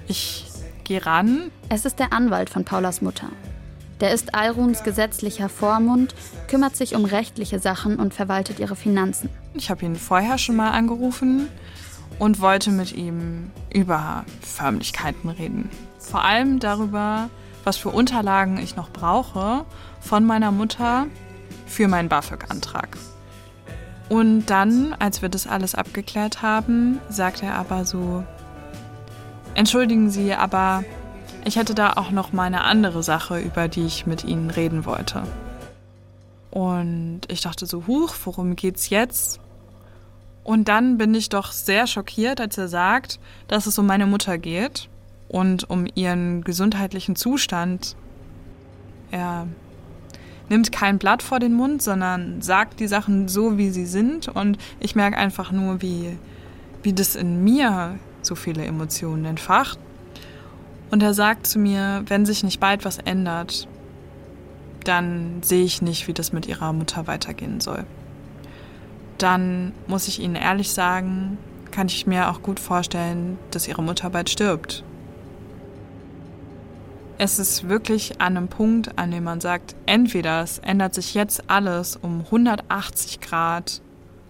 Ich 0.08 0.46
gehe 0.84 1.04
ran. 1.04 1.50
Es 1.70 1.86
ist 1.86 1.98
der 1.98 2.14
Anwalt 2.14 2.52
von 2.52 2.66
Paulas 2.66 3.02
Mutter. 3.02 3.30
Der 4.00 4.14
ist 4.14 4.36
Alruns 4.36 4.84
gesetzlicher 4.84 5.50
Vormund, 5.50 6.14
kümmert 6.48 6.76
sich 6.76 6.94
um 6.94 7.04
rechtliche 7.04 7.58
Sachen 7.58 7.96
und 7.96 8.14
verwaltet 8.14 8.60
ihre 8.60 8.76
Finanzen. 8.76 9.32
Ich 9.56 9.72
habe 9.72 9.86
ihn 9.86 9.96
vorher 9.96 10.38
schon 10.38 10.56
mal 10.56 10.70
angerufen 10.70 11.48
und 12.20 12.40
wollte 12.42 12.70
mit 12.70 12.94
ihm 12.94 13.50
über 13.74 14.24
Förmlichkeiten 14.42 15.30
reden. 15.30 15.72
Vor 15.98 16.24
allem 16.24 16.60
darüber, 16.60 17.32
was 17.64 17.76
für 17.76 17.90
Unterlagen 17.90 18.60
ich 18.60 18.76
noch 18.76 18.92
brauche 18.92 19.66
von 20.00 20.26
meiner 20.26 20.52
Mutter 20.52 21.08
für 21.70 21.88
meinen 21.88 22.10
BAföG-Antrag. 22.10 22.98
Und 24.10 24.48
dann, 24.48 24.94
als 24.98 25.22
wir 25.22 25.30
das 25.30 25.46
alles 25.48 25.76
abgeklärt 25.76 26.42
haben, 26.42 27.00
sagt 27.10 27.44
er 27.44 27.56
aber 27.56 27.86
so, 27.86 28.24
entschuldigen 29.54 30.10
Sie, 30.10 30.34
aber 30.34 30.84
ich 31.46 31.56
hätte 31.56 31.76
da 31.76 31.94
auch 31.94 32.12
noch 32.12 32.34
mal 32.34 32.44
eine 32.44 32.64
andere 32.64 33.04
Sache, 33.04 33.40
über 33.40 33.68
die 33.68 33.86
ich 33.86 34.08
mit 34.08 34.24
Ihnen 34.24 34.50
reden 34.50 34.86
wollte. 34.86 35.24
Und 36.52 37.22
ich 37.28 37.42
dachte 37.42 37.68
so, 37.68 37.86
huch, 37.86 38.16
worum 38.26 38.56
geht's 38.56 38.90
jetzt? 38.90 39.40
Und 40.44 40.68
dann 40.68 40.98
bin 40.98 41.14
ich 41.14 41.30
doch 41.30 41.52
sehr 41.52 41.86
schockiert, 41.86 42.42
als 42.42 42.58
er 42.58 42.68
sagt, 42.68 43.20
dass 43.48 43.68
es 43.68 43.78
um 43.78 43.86
meine 43.86 44.08
Mutter 44.08 44.40
geht 44.40 44.90
und 45.28 45.70
um 45.70 45.86
ihren 45.94 46.44
gesundheitlichen 46.44 47.16
Zustand. 47.16 47.96
Er 49.12 49.48
nimmt 50.50 50.72
kein 50.72 50.98
Blatt 50.98 51.24
vor 51.24 51.40
den 51.40 51.54
Mund, 51.54 51.82
sondern 51.82 52.42
sagt 52.42 52.80
die 52.80 52.88
Sachen 52.88 53.28
so, 53.28 53.58
wie 53.58 53.70
sie 53.70 53.86
sind. 53.86 54.28
Und 54.28 54.58
ich 54.80 54.96
merke 54.96 55.18
einfach 55.18 55.52
nur, 55.52 55.82
wie, 55.82 56.18
wie 56.84 56.94
das 56.94 57.16
in 57.16 57.44
mir 57.44 58.00
so 58.22 58.36
viele 58.36 58.66
Emotionen 58.66 59.26
entfacht. 59.26 59.80
Und 60.92 61.04
er 61.04 61.14
sagt 61.14 61.48
zu 61.48 61.60
mir, 61.60 62.04
wenn 62.08 62.26
sich 62.26 62.44
nicht 62.44 62.60
bald 62.60 62.84
was 62.84 62.98
ändert, 62.98 63.68
dann 64.84 65.42
sehe 65.44 65.64
ich 65.64 65.82
nicht, 65.82 66.08
wie 66.08 66.14
das 66.14 66.34
mit 66.34 66.48
ihrer 66.48 66.74
Mutter 66.74 67.06
weitergehen 67.06 67.62
soll 67.62 67.86
dann 69.22 69.74
muss 69.88 70.08
ich 70.08 70.20
Ihnen 70.20 70.36
ehrlich 70.36 70.72
sagen, 70.72 71.38
kann 71.72 71.88
ich 71.88 72.08
mir 72.08 72.30
auch 72.30 72.42
gut 72.42 72.60
vorstellen, 72.60 73.38
dass 73.52 73.68
Ihre 73.68 73.84
Mutter 73.84 74.10
bald 74.10 74.30
stirbt. 74.30 74.84
Es 77.22 77.38
ist 77.38 77.68
wirklich 77.68 78.22
an 78.22 78.38
einem 78.38 78.48
Punkt, 78.48 78.98
an 78.98 79.12
dem 79.12 79.26
man 79.26 79.42
sagt, 79.42 79.76
entweder 79.86 80.42
es 80.42 80.60
ändert 80.60 80.94
sich 80.94 81.14
jetzt 81.14 81.50
alles 81.50 81.98
um 81.98 82.22
180 82.22 83.20
Grad 83.20 83.82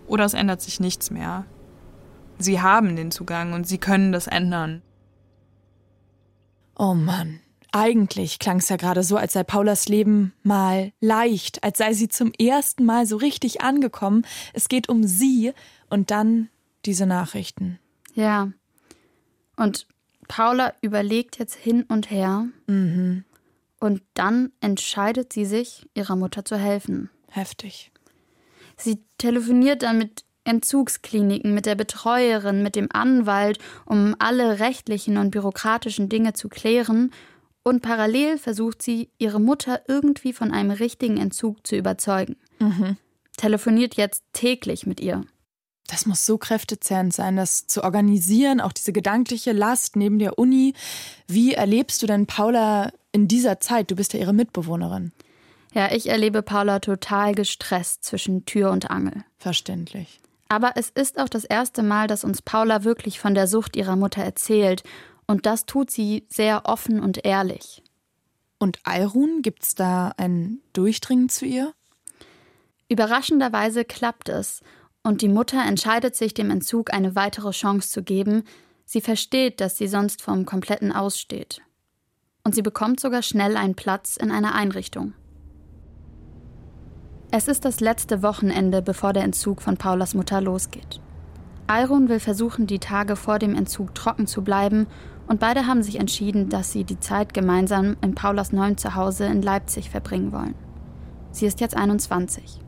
oder 0.08 0.26
es 0.26 0.34
ändert 0.34 0.60
sich 0.60 0.80
nichts 0.80 1.12
mehr. 1.12 1.46
Sie 2.40 2.62
haben 2.62 2.96
den 2.96 3.12
Zugang 3.12 3.54
und 3.54 3.68
Sie 3.68 3.78
können 3.78 4.12
das 4.12 4.26
ändern. 4.26 4.82
Oh 6.76 6.96
Mann. 6.96 7.42
Eigentlich 7.72 8.40
klang 8.40 8.58
es 8.58 8.70
ja 8.70 8.76
gerade 8.76 9.04
so, 9.04 9.18
als 9.18 9.34
sei 9.34 9.44
Paulas 9.44 9.88
Leben 9.88 10.34
mal 10.42 10.92
leicht, 11.00 11.64
als 11.64 11.78
sei 11.78 11.94
sie 11.94 12.08
zum 12.08 12.32
ersten 12.40 12.86
Mal 12.86 13.06
so 13.06 13.18
richtig 13.18 13.62
angekommen. 13.62 14.26
Es 14.54 14.68
geht 14.68 14.90
um 14.90 15.04
sie 15.04 15.54
und 15.92 16.10
dann 16.10 16.50
diese 16.88 17.06
Nachrichten. 17.06 17.78
Ja. 18.16 18.52
Und 19.58 19.86
Paula 20.30 20.74
überlegt 20.82 21.38
jetzt 21.40 21.56
hin 21.56 21.84
und 21.84 22.10
her. 22.10 22.48
Mhm. 22.68 23.26
Und 23.82 24.02
dann 24.14 24.54
entscheidet 24.62 25.34
sie 25.34 25.44
sich, 25.44 25.90
ihrer 25.94 26.16
Mutter 26.16 26.46
zu 26.46 26.56
helfen. 26.56 27.10
Heftig. 27.28 27.92
Sie 28.78 29.04
telefoniert 29.18 29.84
dann 29.84 29.98
mit 29.98 30.24
Entzugskliniken, 30.46 31.54
mit 31.54 31.66
der 31.66 31.76
Betreuerin, 31.76 32.64
mit 32.64 32.78
dem 32.78 32.88
Anwalt, 32.92 33.60
um 33.86 34.16
alle 34.20 34.60
rechtlichen 34.60 35.18
und 35.18 35.32
bürokratischen 35.32 36.08
Dinge 36.08 36.32
zu 36.32 36.48
klären 36.48 37.12
und 37.64 37.82
parallel 37.82 38.38
versucht 38.38 38.82
sie, 38.82 39.10
ihre 39.18 39.40
Mutter 39.40 39.82
irgendwie 39.88 40.34
von 40.34 40.52
einem 40.52 40.72
richtigen 40.72 41.18
Entzug 41.18 41.68
zu 41.68 41.76
überzeugen. 41.76 42.38
Mhm. 42.60 42.98
Telefoniert 43.38 43.96
jetzt 43.96 44.24
täglich 44.34 44.86
mit 44.86 45.00
ihr. 45.00 45.24
Das 45.90 46.06
muss 46.06 46.24
so 46.24 46.38
kräftezehrend 46.38 47.14
sein, 47.14 47.36
das 47.36 47.66
zu 47.66 47.84
organisieren, 47.84 48.62
auch 48.62 48.72
diese 48.72 48.94
gedankliche 48.94 49.54
Last 49.54 49.96
neben 49.96 50.20
der 50.20 50.38
Uni. 50.38 50.76
Wie 51.28 51.54
erlebst 51.56 52.04
du 52.04 52.06
denn 52.06 52.28
Paula 52.28 52.92
in 53.12 53.28
dieser 53.28 53.60
Zeit? 53.60 53.90
Du 53.90 53.96
bist 53.96 54.14
ja 54.14 54.20
ihre 54.20 54.34
Mitbewohnerin. 54.34 55.12
Ja, 55.74 55.92
ich 55.92 56.08
erlebe 56.08 56.44
Paula 56.44 56.80
total 56.80 57.34
gestresst 57.34 58.04
zwischen 58.04 58.46
Tür 58.46 58.70
und 58.70 58.92
Angel. 58.92 59.24
Verständlich. 59.40 60.20
Aber 60.48 60.74
es 60.76 60.90
ist 60.90 61.20
auch 61.20 61.30
das 61.30 61.44
erste 61.44 61.82
Mal, 61.82 62.08
dass 62.08 62.24
uns 62.24 62.44
Paula 62.44 62.84
wirklich 62.84 63.20
von 63.20 63.34
der 63.34 63.48
Sucht 63.48 63.76
ihrer 63.76 63.96
Mutter 63.96 64.24
erzählt 64.24 64.84
und 65.26 65.48
das 65.48 65.66
tut 65.66 65.90
sie 65.90 66.26
sehr 66.30 66.64
offen 66.66 67.00
und 67.00 67.26
ehrlich. 67.26 67.84
Und 68.60 68.80
Alrun, 68.84 69.42
gibt's 69.42 69.74
da 69.74 70.12
ein 70.18 70.60
Durchdringen 70.74 71.30
zu 71.30 71.46
ihr? 71.46 71.74
Überraschenderweise 72.90 73.86
klappt 73.86 74.30
es 74.30 74.62
und 75.04 75.22
die 75.22 75.30
Mutter 75.30 75.64
entscheidet 75.66 76.16
sich, 76.16 76.34
dem 76.34 76.52
Entzug 76.52 76.94
eine 76.94 77.16
weitere 77.16 77.52
Chance 77.52 77.90
zu 77.90 78.04
geben. 78.04 78.44
Sie 78.86 79.02
versteht, 79.02 79.62
dass 79.62 79.78
sie 79.78 79.88
sonst 79.88 80.22
vom 80.22 80.46
kompletten 80.46 80.92
aussteht. 80.92 81.62
Und 82.44 82.56
sie 82.56 82.62
bekommt 82.62 83.00
sogar 83.00 83.22
schnell 83.22 83.58
einen 83.58 83.76
Platz 83.76 84.18
in 84.18 84.32
einer 84.32 84.56
Einrichtung. 84.56 85.14
Es 87.32 87.48
ist 87.48 87.64
das 87.64 87.80
letzte 87.80 88.24
Wochenende, 88.24 88.82
bevor 88.82 89.14
der 89.14 89.24
Entzug 89.24 89.62
von 89.62 89.78
Paulas 89.78 90.16
Mutter 90.16 90.42
losgeht. 90.42 91.00
Alrun 91.68 92.10
will 92.10 92.20
versuchen, 92.20 92.66
die 92.66 92.80
Tage 92.80 93.16
vor 93.16 93.38
dem 93.38 93.54
Entzug 93.54 93.94
trocken 93.94 94.26
zu 94.26 94.44
bleiben 94.44 94.88
und 95.28 95.40
beide 95.40 95.68
haben 95.68 95.84
sich 95.84 96.00
entschieden, 96.00 96.50
dass 96.50 96.72
sie 96.72 96.84
die 96.84 97.00
Zeit 97.00 97.36
gemeinsam 97.36 97.96
in 98.02 98.16
Paulas 98.16 98.52
neuem 98.52 98.78
Zuhause 98.78 99.26
in 99.26 99.44
Leipzig 99.44 99.92
verbringen 99.92 100.32
wollen. 100.32 100.56
Sie 101.32 101.46
ist 101.46 101.60
jetzt 101.60 101.78
21. 101.78 102.60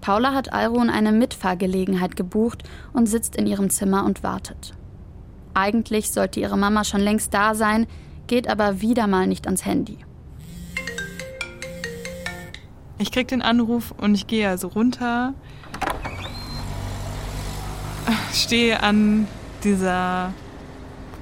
Paula 0.00 0.34
hat 0.34 0.52
Alrun 0.52 0.90
eine 0.90 1.12
Mitfahrgelegenheit 1.12 2.16
gebucht 2.16 2.62
und 2.92 3.06
sitzt 3.06 3.36
in 3.36 3.46
ihrem 3.46 3.70
Zimmer 3.70 4.04
und 4.04 4.22
wartet. 4.22 4.74
Eigentlich 5.54 6.10
sollte 6.10 6.40
ihre 6.40 6.56
Mama 6.56 6.84
schon 6.84 7.00
längst 7.00 7.34
da 7.34 7.54
sein, 7.54 7.86
geht 8.26 8.48
aber 8.48 8.80
wieder 8.80 9.06
mal 9.06 9.26
nicht 9.26 9.46
ans 9.46 9.64
Handy. 9.64 9.98
Ich 12.98 13.10
krieg 13.10 13.28
den 13.28 13.42
Anruf 13.42 13.94
und 13.96 14.14
ich 14.14 14.26
gehe 14.26 14.48
also 14.48 14.68
runter, 14.68 15.34
stehe 18.34 18.82
an 18.82 19.26
dieser 19.64 20.32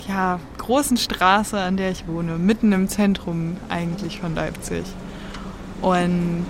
ja, 0.08 0.40
großen 0.58 0.96
Straße, 0.96 1.58
an 1.58 1.76
der 1.76 1.90
ich 1.90 2.06
wohne, 2.08 2.38
mitten 2.38 2.72
im 2.72 2.88
Zentrum 2.88 3.56
eigentlich 3.68 4.20
von 4.20 4.34
Leipzig. 4.34 4.84
Und 5.80 6.46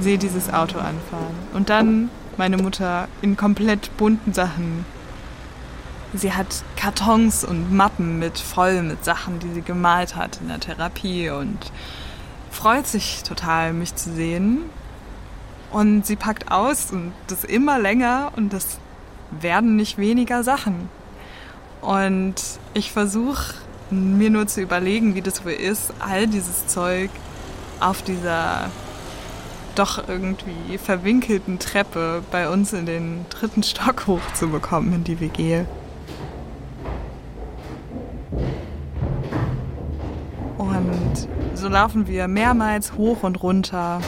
sehe 0.00 0.18
dieses 0.18 0.52
Auto 0.52 0.78
anfahren. 0.78 1.34
Und 1.52 1.68
dann 1.68 2.10
meine 2.36 2.58
Mutter 2.58 3.08
in 3.22 3.36
komplett 3.36 3.96
bunten 3.96 4.32
Sachen. 4.32 4.84
Sie 6.14 6.32
hat 6.32 6.64
Kartons 6.76 7.44
und 7.44 7.72
Mappen 7.72 8.18
mit 8.18 8.38
voll 8.38 8.82
mit 8.82 9.04
Sachen, 9.04 9.38
die 9.38 9.52
sie 9.52 9.62
gemalt 9.62 10.16
hat 10.16 10.38
in 10.40 10.48
der 10.48 10.60
Therapie 10.60 11.30
und 11.30 11.58
freut 12.50 12.86
sich 12.86 13.22
total, 13.22 13.72
mich 13.72 13.94
zu 13.94 14.12
sehen. 14.12 14.62
Und 15.70 16.06
sie 16.06 16.16
packt 16.16 16.50
aus 16.50 16.90
und 16.92 17.12
das 17.26 17.44
immer 17.44 17.78
länger 17.78 18.32
und 18.36 18.52
das 18.52 18.78
werden 19.30 19.76
nicht 19.76 19.98
weniger 19.98 20.42
Sachen. 20.42 20.88
Und 21.80 22.34
ich 22.72 22.92
versuche 22.92 23.54
mir 23.90 24.30
nur 24.30 24.46
zu 24.46 24.60
überlegen, 24.60 25.14
wie 25.14 25.22
das 25.22 25.44
wohl 25.44 25.52
ist, 25.52 25.92
all 26.00 26.26
dieses 26.26 26.66
Zeug 26.66 27.10
auf 27.80 28.02
dieser 28.02 28.70
doch 29.78 30.08
irgendwie 30.08 30.78
verwinkelten 30.78 31.58
Treppe 31.58 32.22
bei 32.30 32.48
uns 32.48 32.72
in 32.72 32.86
den 32.86 33.26
dritten 33.30 33.62
Stock 33.62 34.06
hochzubekommen 34.06 34.92
in 34.92 35.04
die 35.04 35.20
WG. 35.20 35.64
Und 40.58 41.28
so 41.54 41.68
laufen 41.68 42.06
wir 42.06 42.28
mehrmals 42.28 42.94
hoch 42.94 43.22
und 43.22 43.42
runter. 43.42 44.00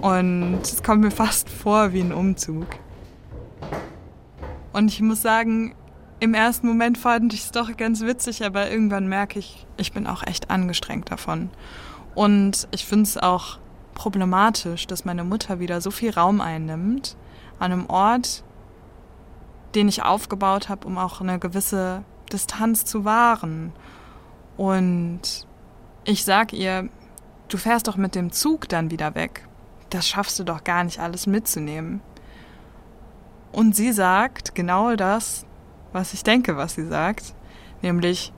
Und 0.00 0.60
es 0.62 0.82
kommt 0.82 1.02
mir 1.02 1.10
fast 1.10 1.48
vor 1.48 1.92
wie 1.92 2.00
ein 2.00 2.12
Umzug. 2.12 2.66
Und 4.72 4.88
ich 4.88 5.00
muss 5.00 5.22
sagen, 5.22 5.74
im 6.20 6.34
ersten 6.34 6.66
Moment 6.66 6.98
fand 6.98 7.32
ich 7.32 7.44
es 7.44 7.50
doch 7.50 7.76
ganz 7.76 8.02
witzig, 8.02 8.44
aber 8.44 8.70
irgendwann 8.70 9.08
merke 9.08 9.38
ich, 9.38 9.66
ich 9.76 9.92
bin 9.92 10.06
auch 10.06 10.22
echt 10.22 10.50
angestrengt 10.50 11.10
davon. 11.10 11.50
Und 12.14 12.68
ich 12.70 12.86
finde 12.86 13.04
es 13.04 13.16
auch 13.16 13.58
problematisch, 13.94 14.86
dass 14.86 15.04
meine 15.04 15.24
Mutter 15.24 15.60
wieder 15.60 15.80
so 15.80 15.90
viel 15.90 16.10
Raum 16.10 16.40
einnimmt 16.40 17.16
an 17.58 17.72
einem 17.72 17.86
Ort, 17.86 18.44
den 19.74 19.88
ich 19.88 20.02
aufgebaut 20.02 20.68
habe, 20.68 20.86
um 20.86 20.98
auch 20.98 21.20
eine 21.20 21.38
gewisse 21.38 22.04
Distanz 22.32 22.84
zu 22.84 23.04
wahren. 23.04 23.72
Und 24.56 25.46
ich 26.04 26.24
sag 26.24 26.52
ihr, 26.52 26.88
du 27.48 27.56
fährst 27.56 27.88
doch 27.88 27.96
mit 27.96 28.14
dem 28.14 28.32
Zug 28.32 28.68
dann 28.68 28.90
wieder 28.90 29.14
weg. 29.14 29.46
Das 29.90 30.06
schaffst 30.06 30.38
du 30.38 30.44
doch 30.44 30.64
gar 30.64 30.84
nicht 30.84 30.98
alles 30.98 31.26
mitzunehmen. 31.26 32.00
Und 33.52 33.76
sie 33.76 33.92
sagt 33.92 34.54
genau 34.54 34.96
das, 34.96 35.46
was 35.92 36.12
ich 36.12 36.24
denke, 36.24 36.56
was 36.56 36.74
sie 36.74 36.86
sagt, 36.86 37.34
nämlich 37.82 38.32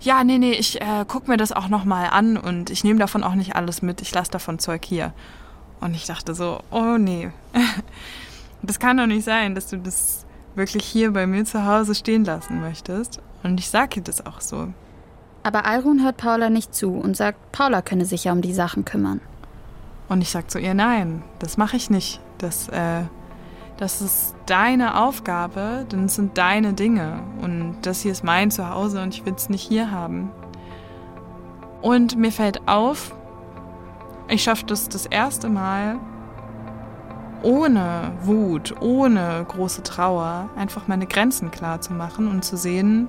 ja, 0.00 0.24
nee, 0.24 0.38
nee, 0.38 0.52
ich 0.52 0.80
äh, 0.80 1.04
guck 1.06 1.28
mir 1.28 1.36
das 1.36 1.52
auch 1.52 1.68
noch 1.68 1.84
mal 1.84 2.06
an 2.06 2.36
und 2.36 2.70
ich 2.70 2.84
nehme 2.84 2.98
davon 2.98 3.24
auch 3.24 3.34
nicht 3.34 3.56
alles 3.56 3.82
mit, 3.82 4.02
ich 4.02 4.14
lasse 4.14 4.30
davon 4.30 4.58
Zeug 4.58 4.84
hier. 4.84 5.12
Und 5.80 5.94
ich 5.94 6.06
dachte 6.06 6.34
so, 6.34 6.60
oh 6.70 6.96
nee. 6.98 7.30
das 8.62 8.78
kann 8.78 8.96
doch 8.96 9.06
nicht 9.06 9.24
sein, 9.24 9.54
dass 9.54 9.68
du 9.68 9.78
das 9.78 10.24
wirklich 10.54 10.84
hier 10.84 11.12
bei 11.12 11.26
mir 11.26 11.44
zu 11.44 11.66
Hause 11.66 11.94
stehen 11.94 12.24
lassen 12.24 12.60
möchtest. 12.60 13.20
Und 13.42 13.60
ich 13.60 13.68
sage 13.68 13.96
ihr 13.96 14.02
das 14.02 14.24
auch 14.24 14.40
so. 14.40 14.68
Aber 15.42 15.64
Alrun 15.66 16.02
hört 16.02 16.16
Paula 16.16 16.50
nicht 16.50 16.74
zu 16.74 16.92
und 16.92 17.16
sagt, 17.16 17.52
Paula 17.52 17.82
könne 17.82 18.04
sich 18.04 18.24
ja 18.24 18.32
um 18.32 18.40
die 18.42 18.54
Sachen 18.54 18.84
kümmern. 18.84 19.20
Und 20.08 20.20
ich 20.20 20.30
sage 20.30 20.46
zu 20.48 20.58
ihr, 20.58 20.74
nein, 20.74 21.22
das 21.38 21.56
mache 21.56 21.76
ich 21.76 21.90
nicht. 21.90 22.20
Das, 22.38 22.68
äh, 22.68 23.02
das 23.76 24.00
ist 24.00 24.34
deine 24.46 25.00
Aufgabe, 25.00 25.86
denn 25.90 26.06
es 26.06 26.14
sind 26.14 26.38
deine 26.38 26.72
Dinge. 26.72 27.20
Und 27.42 27.76
das 27.82 28.00
hier 28.00 28.12
ist 28.12 28.24
mein 28.24 28.50
Zuhause 28.50 29.02
und 29.02 29.14
ich 29.14 29.26
will 29.26 29.34
es 29.34 29.48
nicht 29.48 29.62
hier 29.62 29.90
haben. 29.90 30.30
Und 31.82 32.16
mir 32.16 32.32
fällt 32.32 32.66
auf, 32.66 33.14
ich 34.28 34.42
schaffe 34.42 34.64
das 34.66 34.88
das 34.88 35.06
erste 35.06 35.48
Mal 35.48 35.98
ohne 37.42 38.12
Wut, 38.22 38.74
ohne 38.80 39.44
große 39.46 39.82
Trauer, 39.82 40.48
einfach 40.56 40.88
meine 40.88 41.06
Grenzen 41.06 41.50
klar 41.50 41.80
zu 41.80 41.92
machen 41.92 42.28
und 42.28 42.44
zu 42.44 42.56
sehen, 42.56 43.08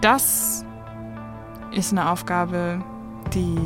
das 0.00 0.64
ist 1.72 1.92
eine 1.92 2.10
Aufgabe, 2.10 2.82
die 3.32 3.56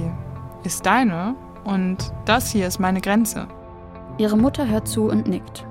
ist 0.63 0.87
deine 0.87 1.35
und 1.65 2.13
das 2.27 2.51
hier 2.51 2.67
ist 2.67 2.79
meine 2.79 3.01
Grenze. 3.01 3.49
Ihre 4.21 4.37
Mutter 4.37 4.69
hört 4.69 4.87
zu 4.87 5.05
und 5.05 5.29
nickt. 5.29 5.65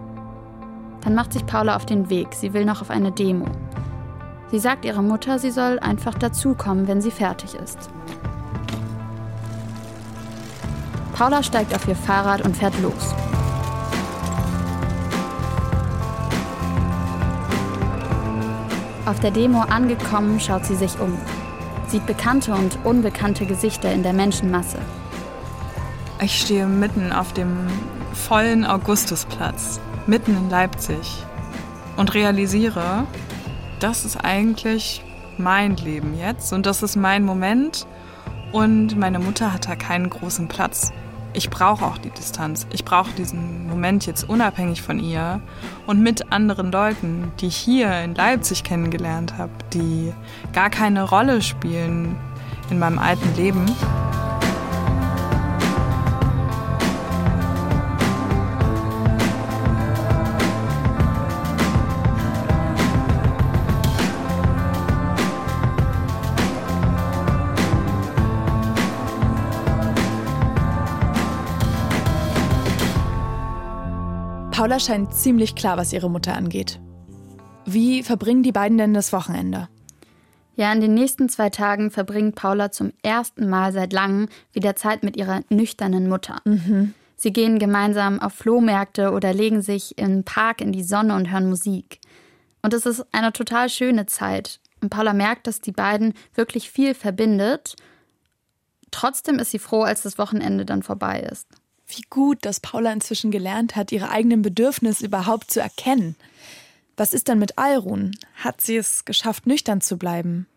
Dann 1.01 1.13
macht 1.13 1.33
sich 1.33 1.45
Paula 1.45 1.75
auf 1.75 1.85
den 1.85 2.09
Weg. 2.09 2.29
Sie 2.33 2.51
will 2.51 2.65
noch 2.65 2.81
auf 2.81 2.89
eine 2.89 3.11
Demo. 3.11 3.45
Sie 4.49 4.57
sagt 4.57 4.85
ihrer 4.85 5.03
Mutter, 5.03 5.37
sie 5.37 5.51
soll 5.51 5.77
einfach 5.77 6.15
dazukommen, 6.15 6.87
wenn 6.87 6.99
sie 6.99 7.11
fertig 7.11 7.53
ist. 7.53 7.91
Paula 11.13 11.43
steigt 11.43 11.75
auf 11.75 11.87
ihr 11.87 11.95
Fahrrad 11.95 12.41
und 12.41 12.57
fährt 12.57 12.73
los. 12.81 13.13
Auf 19.05 19.19
der 19.19 19.29
Demo 19.29 19.61
angekommen, 19.61 20.39
schaut 20.39 20.65
sie 20.65 20.75
sich 20.75 20.99
um. 20.99 21.15
Sieht 21.85 22.07
bekannte 22.07 22.55
und 22.55 22.79
unbekannte 22.83 23.45
Gesichter 23.45 23.93
in 23.93 24.01
der 24.01 24.13
Menschenmasse. 24.13 24.79
Ich 26.19 26.41
stehe 26.41 26.65
mitten 26.65 27.11
auf 27.11 27.31
dem 27.33 27.67
vollen 28.13 28.65
Augustusplatz, 28.65 29.79
mitten 30.07 30.35
in 30.35 30.49
Leipzig 30.49 31.23
und 31.97 32.13
realisiere, 32.13 33.05
das 33.79 34.05
ist 34.05 34.17
eigentlich 34.17 35.03
mein 35.37 35.75
Leben 35.77 36.17
jetzt 36.17 36.53
und 36.53 36.65
das 36.65 36.83
ist 36.83 36.95
mein 36.95 37.23
Moment 37.23 37.87
und 38.51 38.97
meine 38.97 39.19
Mutter 39.19 39.53
hat 39.53 39.67
da 39.67 39.75
keinen 39.75 40.09
großen 40.09 40.47
Platz 40.47 40.91
ich 41.33 41.49
brauche 41.49 41.85
auch 41.85 41.97
die 41.97 42.09
Distanz. 42.09 42.65
Ich 42.71 42.83
brauche 42.83 43.11
diesen 43.11 43.67
Moment 43.67 44.05
jetzt 44.05 44.27
unabhängig 44.27 44.81
von 44.81 44.99
ihr 44.99 45.41
und 45.85 46.01
mit 46.01 46.31
anderen 46.31 46.71
Leuten, 46.71 47.31
die 47.39 47.47
ich 47.47 47.55
hier 47.55 48.01
in 48.01 48.15
Leipzig 48.15 48.63
kennengelernt 48.63 49.37
habe, 49.37 49.51
die 49.73 50.13
gar 50.53 50.69
keine 50.69 51.03
Rolle 51.03 51.41
spielen 51.41 52.15
in 52.69 52.79
meinem 52.79 52.99
alten 52.99 53.35
Leben. 53.35 53.65
Paula 74.59 74.77
scheint 74.77 75.13
ziemlich 75.13 75.55
klar, 75.55 75.77
was 75.77 75.93
ihre 75.93 76.09
Mutter 76.09 76.35
angeht. 76.35 76.81
Wie 77.63 78.03
verbringen 78.03 78.43
die 78.43 78.51
beiden 78.51 78.77
denn 78.77 78.93
das 78.93 79.13
Wochenende? 79.13 79.69
Ja, 80.57 80.73
in 80.73 80.81
den 80.81 80.93
nächsten 80.93 81.29
zwei 81.29 81.49
Tagen 81.49 81.91
verbringt 81.91 82.35
Paula 82.35 82.69
zum 82.69 82.91
ersten 83.01 83.49
Mal 83.49 83.71
seit 83.71 83.93
langem 83.93 84.27
wieder 84.51 84.75
Zeit 84.75 85.01
mit 85.01 85.15
ihrer 85.15 85.43
nüchternen 85.49 86.09
Mutter. 86.09 86.41
Mhm. 86.43 86.93
Sie 87.15 87.31
gehen 87.31 87.57
gemeinsam 87.57 88.19
auf 88.19 88.33
Flohmärkte 88.33 89.11
oder 89.11 89.33
legen 89.33 89.61
sich 89.61 89.97
im 89.97 90.25
Park 90.25 90.59
in 90.59 90.73
die 90.73 90.83
Sonne 90.83 91.15
und 91.15 91.31
hören 91.31 91.47
Musik. 91.47 92.01
Und 92.61 92.73
es 92.73 92.85
ist 92.85 93.05
eine 93.13 93.31
total 93.31 93.69
schöne 93.69 94.07
Zeit. 94.07 94.59
Und 94.81 94.89
Paula 94.89 95.13
merkt, 95.13 95.47
dass 95.47 95.61
die 95.61 95.71
beiden 95.71 96.15
wirklich 96.33 96.69
viel 96.69 96.95
verbindet. 96.95 97.77
Trotzdem 98.91 99.39
ist 99.39 99.51
sie 99.51 99.59
froh, 99.59 99.83
als 99.83 100.01
das 100.01 100.17
Wochenende 100.17 100.65
dann 100.65 100.83
vorbei 100.83 101.21
ist. 101.21 101.47
Wie 101.89 102.03
gut, 102.09 102.45
dass 102.45 102.59
Paula 102.59 102.93
inzwischen 102.93 103.31
gelernt 103.31 103.75
hat, 103.75 103.91
ihre 103.91 104.09
eigenen 104.09 104.41
Bedürfnisse 104.41 105.05
überhaupt 105.05 105.49
zu 105.49 105.59
erkennen. 105.59 106.15
Was 106.95 107.13
ist 107.13 107.29
dann 107.29 107.39
mit 107.39 107.57
Alrun? 107.57 108.11
Hat 108.35 108.61
sie 108.61 108.77
es 108.77 109.05
geschafft, 109.05 109.47
nüchtern 109.47 109.81
zu 109.81 109.97
bleiben? 109.97 110.47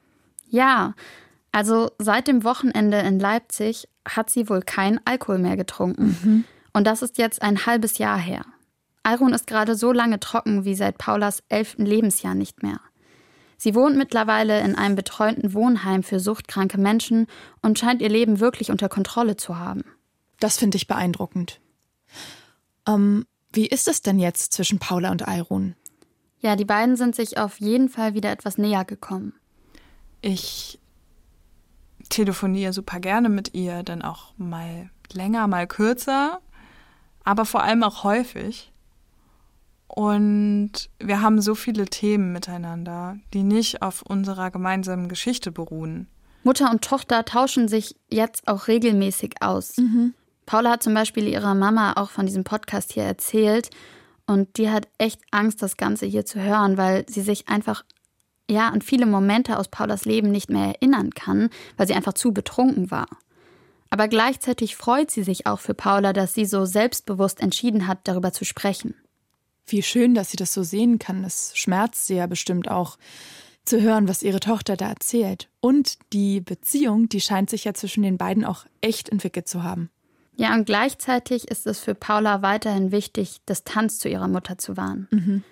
Ja, 0.48 0.94
also 1.50 1.90
seit 1.98 2.28
dem 2.28 2.44
Wochenende 2.44 2.98
in 2.98 3.18
Leipzig 3.18 3.88
hat 4.06 4.28
sie 4.28 4.48
wohl 4.48 4.60
keinen 4.60 5.00
Alkohol 5.04 5.38
mehr 5.38 5.56
getrunken. 5.56 6.18
Mhm. 6.22 6.44
Und 6.72 6.86
das 6.86 7.02
ist 7.02 7.18
jetzt 7.18 7.42
ein 7.42 7.66
halbes 7.66 7.98
Jahr 7.98 8.18
her. 8.18 8.44
Alrun 9.02 9.32
ist 9.32 9.46
gerade 9.46 9.74
so 9.74 9.92
lange 9.92 10.20
trocken 10.20 10.64
wie 10.64 10.74
seit 10.74 10.98
Paulas 10.98 11.42
elften 11.48 11.86
Lebensjahr 11.86 12.34
nicht 12.34 12.62
mehr. 12.62 12.80
Sie 13.56 13.74
wohnt 13.74 13.96
mittlerweile 13.96 14.60
in 14.60 14.74
einem 14.74 14.96
betreuten 14.96 15.54
Wohnheim 15.54 16.02
für 16.02 16.18
suchtkranke 16.18 16.78
Menschen 16.78 17.28
und 17.60 17.78
scheint 17.78 18.02
ihr 18.02 18.08
Leben 18.08 18.40
wirklich 18.40 18.70
unter 18.70 18.88
Kontrolle 18.88 19.36
zu 19.36 19.58
haben. 19.58 19.84
Das 20.42 20.58
finde 20.58 20.74
ich 20.74 20.88
beeindruckend. 20.88 21.60
Ähm, 22.88 23.26
wie 23.52 23.66
ist 23.66 23.86
es 23.86 24.02
denn 24.02 24.18
jetzt 24.18 24.52
zwischen 24.52 24.80
Paula 24.80 25.12
und 25.12 25.28
Alrun? 25.28 25.76
Ja, 26.40 26.56
die 26.56 26.64
beiden 26.64 26.96
sind 26.96 27.14
sich 27.14 27.38
auf 27.38 27.60
jeden 27.60 27.88
Fall 27.88 28.14
wieder 28.14 28.32
etwas 28.32 28.58
näher 28.58 28.84
gekommen. 28.84 29.34
Ich 30.20 30.80
telefoniere 32.08 32.72
super 32.72 32.98
gerne 32.98 33.28
mit 33.28 33.54
ihr, 33.54 33.84
dann 33.84 34.02
auch 34.02 34.32
mal 34.36 34.90
länger, 35.12 35.46
mal 35.46 35.68
kürzer, 35.68 36.40
aber 37.22 37.44
vor 37.44 37.62
allem 37.62 37.84
auch 37.84 38.02
häufig. 38.02 38.72
Und 39.86 40.90
wir 40.98 41.22
haben 41.22 41.40
so 41.40 41.54
viele 41.54 41.84
Themen 41.84 42.32
miteinander, 42.32 43.16
die 43.32 43.44
nicht 43.44 43.80
auf 43.80 44.02
unserer 44.02 44.50
gemeinsamen 44.50 45.08
Geschichte 45.08 45.52
beruhen. 45.52 46.08
Mutter 46.42 46.68
und 46.68 46.82
Tochter 46.82 47.24
tauschen 47.24 47.68
sich 47.68 47.94
jetzt 48.10 48.48
auch 48.48 48.66
regelmäßig 48.66 49.36
aus. 49.40 49.76
Mhm. 49.76 50.14
Paula 50.52 50.72
hat 50.72 50.82
zum 50.82 50.92
Beispiel 50.92 51.28
ihrer 51.28 51.54
Mama 51.54 51.94
auch 51.94 52.10
von 52.10 52.26
diesem 52.26 52.44
Podcast 52.44 52.92
hier 52.92 53.04
erzählt 53.04 53.70
und 54.26 54.58
die 54.58 54.68
hat 54.68 54.86
echt 54.98 55.22
Angst, 55.30 55.62
das 55.62 55.78
Ganze 55.78 56.04
hier 56.04 56.26
zu 56.26 56.42
hören, 56.42 56.76
weil 56.76 57.06
sie 57.08 57.22
sich 57.22 57.48
einfach 57.48 57.86
ja 58.50 58.68
an 58.68 58.82
viele 58.82 59.06
Momente 59.06 59.58
aus 59.58 59.68
Paulas 59.68 60.04
Leben 60.04 60.30
nicht 60.30 60.50
mehr 60.50 60.66
erinnern 60.66 61.14
kann, 61.14 61.48
weil 61.78 61.86
sie 61.86 61.94
einfach 61.94 62.12
zu 62.12 62.34
betrunken 62.34 62.90
war. 62.90 63.06
Aber 63.88 64.08
gleichzeitig 64.08 64.76
freut 64.76 65.10
sie 65.10 65.22
sich 65.22 65.46
auch 65.46 65.58
für 65.58 65.72
Paula, 65.72 66.12
dass 66.12 66.34
sie 66.34 66.44
so 66.44 66.66
selbstbewusst 66.66 67.40
entschieden 67.40 67.86
hat, 67.86 68.00
darüber 68.04 68.34
zu 68.34 68.44
sprechen. 68.44 68.94
Wie 69.64 69.82
schön, 69.82 70.12
dass 70.14 70.32
sie 70.32 70.36
das 70.36 70.52
so 70.52 70.62
sehen 70.62 70.98
kann. 70.98 71.24
Es 71.24 71.56
schmerzt 71.56 72.06
sie 72.06 72.16
ja 72.16 72.26
bestimmt 72.26 72.70
auch 72.70 72.98
zu 73.64 73.80
hören, 73.80 74.06
was 74.06 74.22
ihre 74.22 74.40
Tochter 74.40 74.76
da 74.76 74.90
erzählt. 74.90 75.48
Und 75.60 75.96
die 76.12 76.42
Beziehung, 76.42 77.08
die 77.08 77.22
scheint 77.22 77.48
sich 77.48 77.64
ja 77.64 77.72
zwischen 77.72 78.02
den 78.02 78.18
beiden 78.18 78.44
auch 78.44 78.66
echt 78.82 79.08
entwickelt 79.08 79.48
zu 79.48 79.62
haben. 79.62 79.88
Ja, 80.36 80.54
und 80.54 80.64
gleichzeitig 80.64 81.48
ist 81.48 81.66
es 81.66 81.80
für 81.80 81.94
Paula 81.94 82.42
weiterhin 82.42 82.90
wichtig, 82.90 83.40
Distanz 83.48 83.98
zu 83.98 84.08
ihrer 84.08 84.28
Mutter 84.28 84.58
zu 84.58 84.76
wahren. 84.76 85.08
Mhm. 85.10 85.44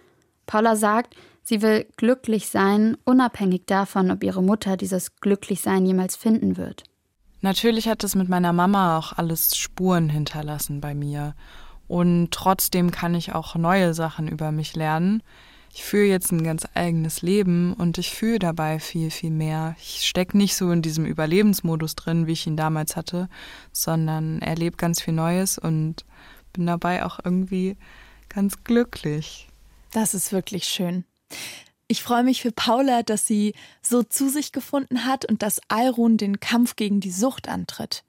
Paula 0.46 0.74
sagt, 0.74 1.14
sie 1.42 1.62
will 1.62 1.86
glücklich 1.96 2.48
sein, 2.48 2.96
unabhängig 3.04 3.66
davon, 3.66 4.10
ob 4.10 4.24
ihre 4.24 4.42
Mutter 4.42 4.76
dieses 4.76 5.16
Glücklichsein 5.16 5.84
jemals 5.86 6.16
finden 6.16 6.56
wird. 6.56 6.84
Natürlich 7.42 7.88
hat 7.88 8.04
es 8.04 8.14
mit 8.14 8.28
meiner 8.28 8.52
Mama 8.52 8.98
auch 8.98 9.12
alles 9.12 9.56
Spuren 9.56 10.08
hinterlassen 10.08 10.80
bei 10.80 10.94
mir. 10.94 11.34
Und 11.86 12.30
trotzdem 12.30 12.90
kann 12.90 13.14
ich 13.14 13.34
auch 13.34 13.54
neue 13.56 13.94
Sachen 13.94 14.28
über 14.28 14.52
mich 14.52 14.76
lernen 14.76 15.22
ich 15.72 15.84
führe 15.84 16.06
jetzt 16.06 16.32
ein 16.32 16.42
ganz 16.42 16.66
eigenes 16.74 17.22
Leben 17.22 17.74
und 17.74 17.96
ich 17.98 18.10
fühle 18.10 18.40
dabei 18.40 18.80
viel, 18.80 19.10
viel 19.10 19.30
mehr. 19.30 19.76
Ich 19.80 20.06
stecke 20.06 20.36
nicht 20.36 20.56
so 20.56 20.70
in 20.72 20.82
diesem 20.82 21.06
Überlebensmodus 21.06 21.94
drin, 21.94 22.26
wie 22.26 22.32
ich 22.32 22.46
ihn 22.46 22.56
damals 22.56 22.96
hatte, 22.96 23.28
sondern 23.72 24.42
erlebe 24.42 24.76
ganz 24.76 25.00
viel 25.00 25.14
Neues 25.14 25.58
und 25.58 26.04
bin 26.52 26.66
dabei 26.66 27.04
auch 27.04 27.20
irgendwie 27.24 27.76
ganz 28.28 28.64
glücklich. 28.64 29.48
Das 29.92 30.14
ist 30.14 30.32
wirklich 30.32 30.64
schön. 30.64 31.04
Ich 31.86 32.02
freue 32.02 32.24
mich 32.24 32.42
für 32.42 32.52
Paula, 32.52 33.02
dass 33.02 33.26
sie 33.26 33.54
so 33.82 34.02
zu 34.02 34.28
sich 34.28 34.52
gefunden 34.52 35.04
hat 35.04 35.24
und 35.24 35.42
dass 35.42 35.60
Alrun 35.68 36.16
den 36.16 36.40
Kampf 36.40 36.76
gegen 36.76 37.00
die 37.00 37.10
Sucht 37.10 37.48
antritt. 37.48 38.04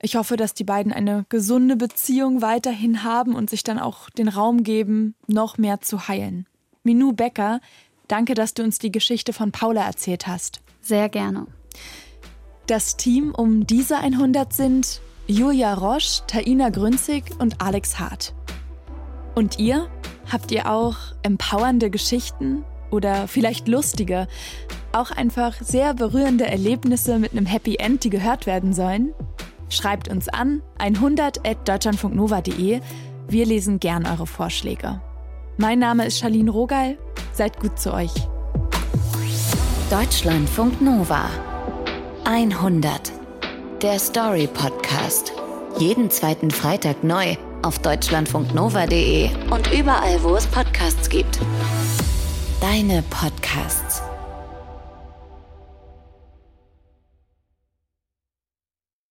Ich 0.00 0.16
hoffe, 0.16 0.36
dass 0.36 0.54
die 0.54 0.64
beiden 0.64 0.92
eine 0.92 1.24
gesunde 1.28 1.76
Beziehung 1.76 2.42
weiterhin 2.42 3.02
haben 3.02 3.34
und 3.34 3.50
sich 3.50 3.64
dann 3.64 3.78
auch 3.78 4.10
den 4.10 4.28
Raum 4.28 4.62
geben, 4.62 5.14
noch 5.26 5.58
mehr 5.58 5.80
zu 5.80 6.06
heilen. 6.06 6.46
Minou 6.86 7.12
Becker, 7.12 7.60
danke, 8.08 8.34
dass 8.34 8.54
du 8.54 8.62
uns 8.62 8.78
die 8.78 8.92
Geschichte 8.92 9.34
von 9.34 9.52
Paula 9.52 9.84
erzählt 9.84 10.26
hast. 10.26 10.60
Sehr 10.80 11.08
gerne. 11.08 11.46
Das 12.66 12.96
Team 12.96 13.34
um 13.34 13.66
diese 13.66 13.98
100 13.98 14.52
sind 14.52 15.00
Julia 15.26 15.74
Roche, 15.74 16.22
Taina 16.28 16.70
Grünzig 16.70 17.24
und 17.38 17.60
Alex 17.60 17.98
Hart. 17.98 18.34
Und 19.34 19.58
ihr? 19.58 19.90
Habt 20.30 20.50
ihr 20.50 20.70
auch 20.70 20.96
empowernde 21.22 21.90
Geschichten 21.90 22.64
oder 22.90 23.28
vielleicht 23.28 23.68
lustige, 23.68 24.26
auch 24.92 25.10
einfach 25.10 25.60
sehr 25.60 25.94
berührende 25.94 26.46
Erlebnisse 26.46 27.18
mit 27.18 27.32
einem 27.32 27.46
Happy 27.46 27.76
End, 27.76 28.04
die 28.04 28.10
gehört 28.10 28.46
werden 28.46 28.72
sollen? 28.72 29.12
Schreibt 29.68 30.08
uns 30.08 30.28
an 30.28 30.62
100.deutschlandfunknova.de. 30.78 32.80
Wir 33.28 33.46
lesen 33.46 33.80
gern 33.80 34.06
eure 34.06 34.26
Vorschläge. 34.26 35.00
Mein 35.58 35.78
Name 35.78 36.04
ist 36.06 36.18
Charlene 36.18 36.50
Rogal. 36.50 36.98
Seid 37.32 37.58
gut 37.60 37.78
zu 37.78 37.94
euch. 37.94 38.12
Deutschlandfunk 39.90 40.82
Nova 40.82 41.30
100. 42.24 43.12
Der 43.80 43.98
Story 43.98 44.48
Podcast. 44.48 45.32
Jeden 45.78 46.10
zweiten 46.10 46.50
Freitag 46.50 47.02
neu 47.02 47.36
auf 47.62 47.78
deutschlandfunknova.de 47.78 49.30
und 49.50 49.72
überall, 49.72 50.22
wo 50.22 50.36
es 50.36 50.46
Podcasts 50.46 51.08
gibt. 51.08 51.38
Deine 52.60 53.02
Podcasts. 53.08 54.02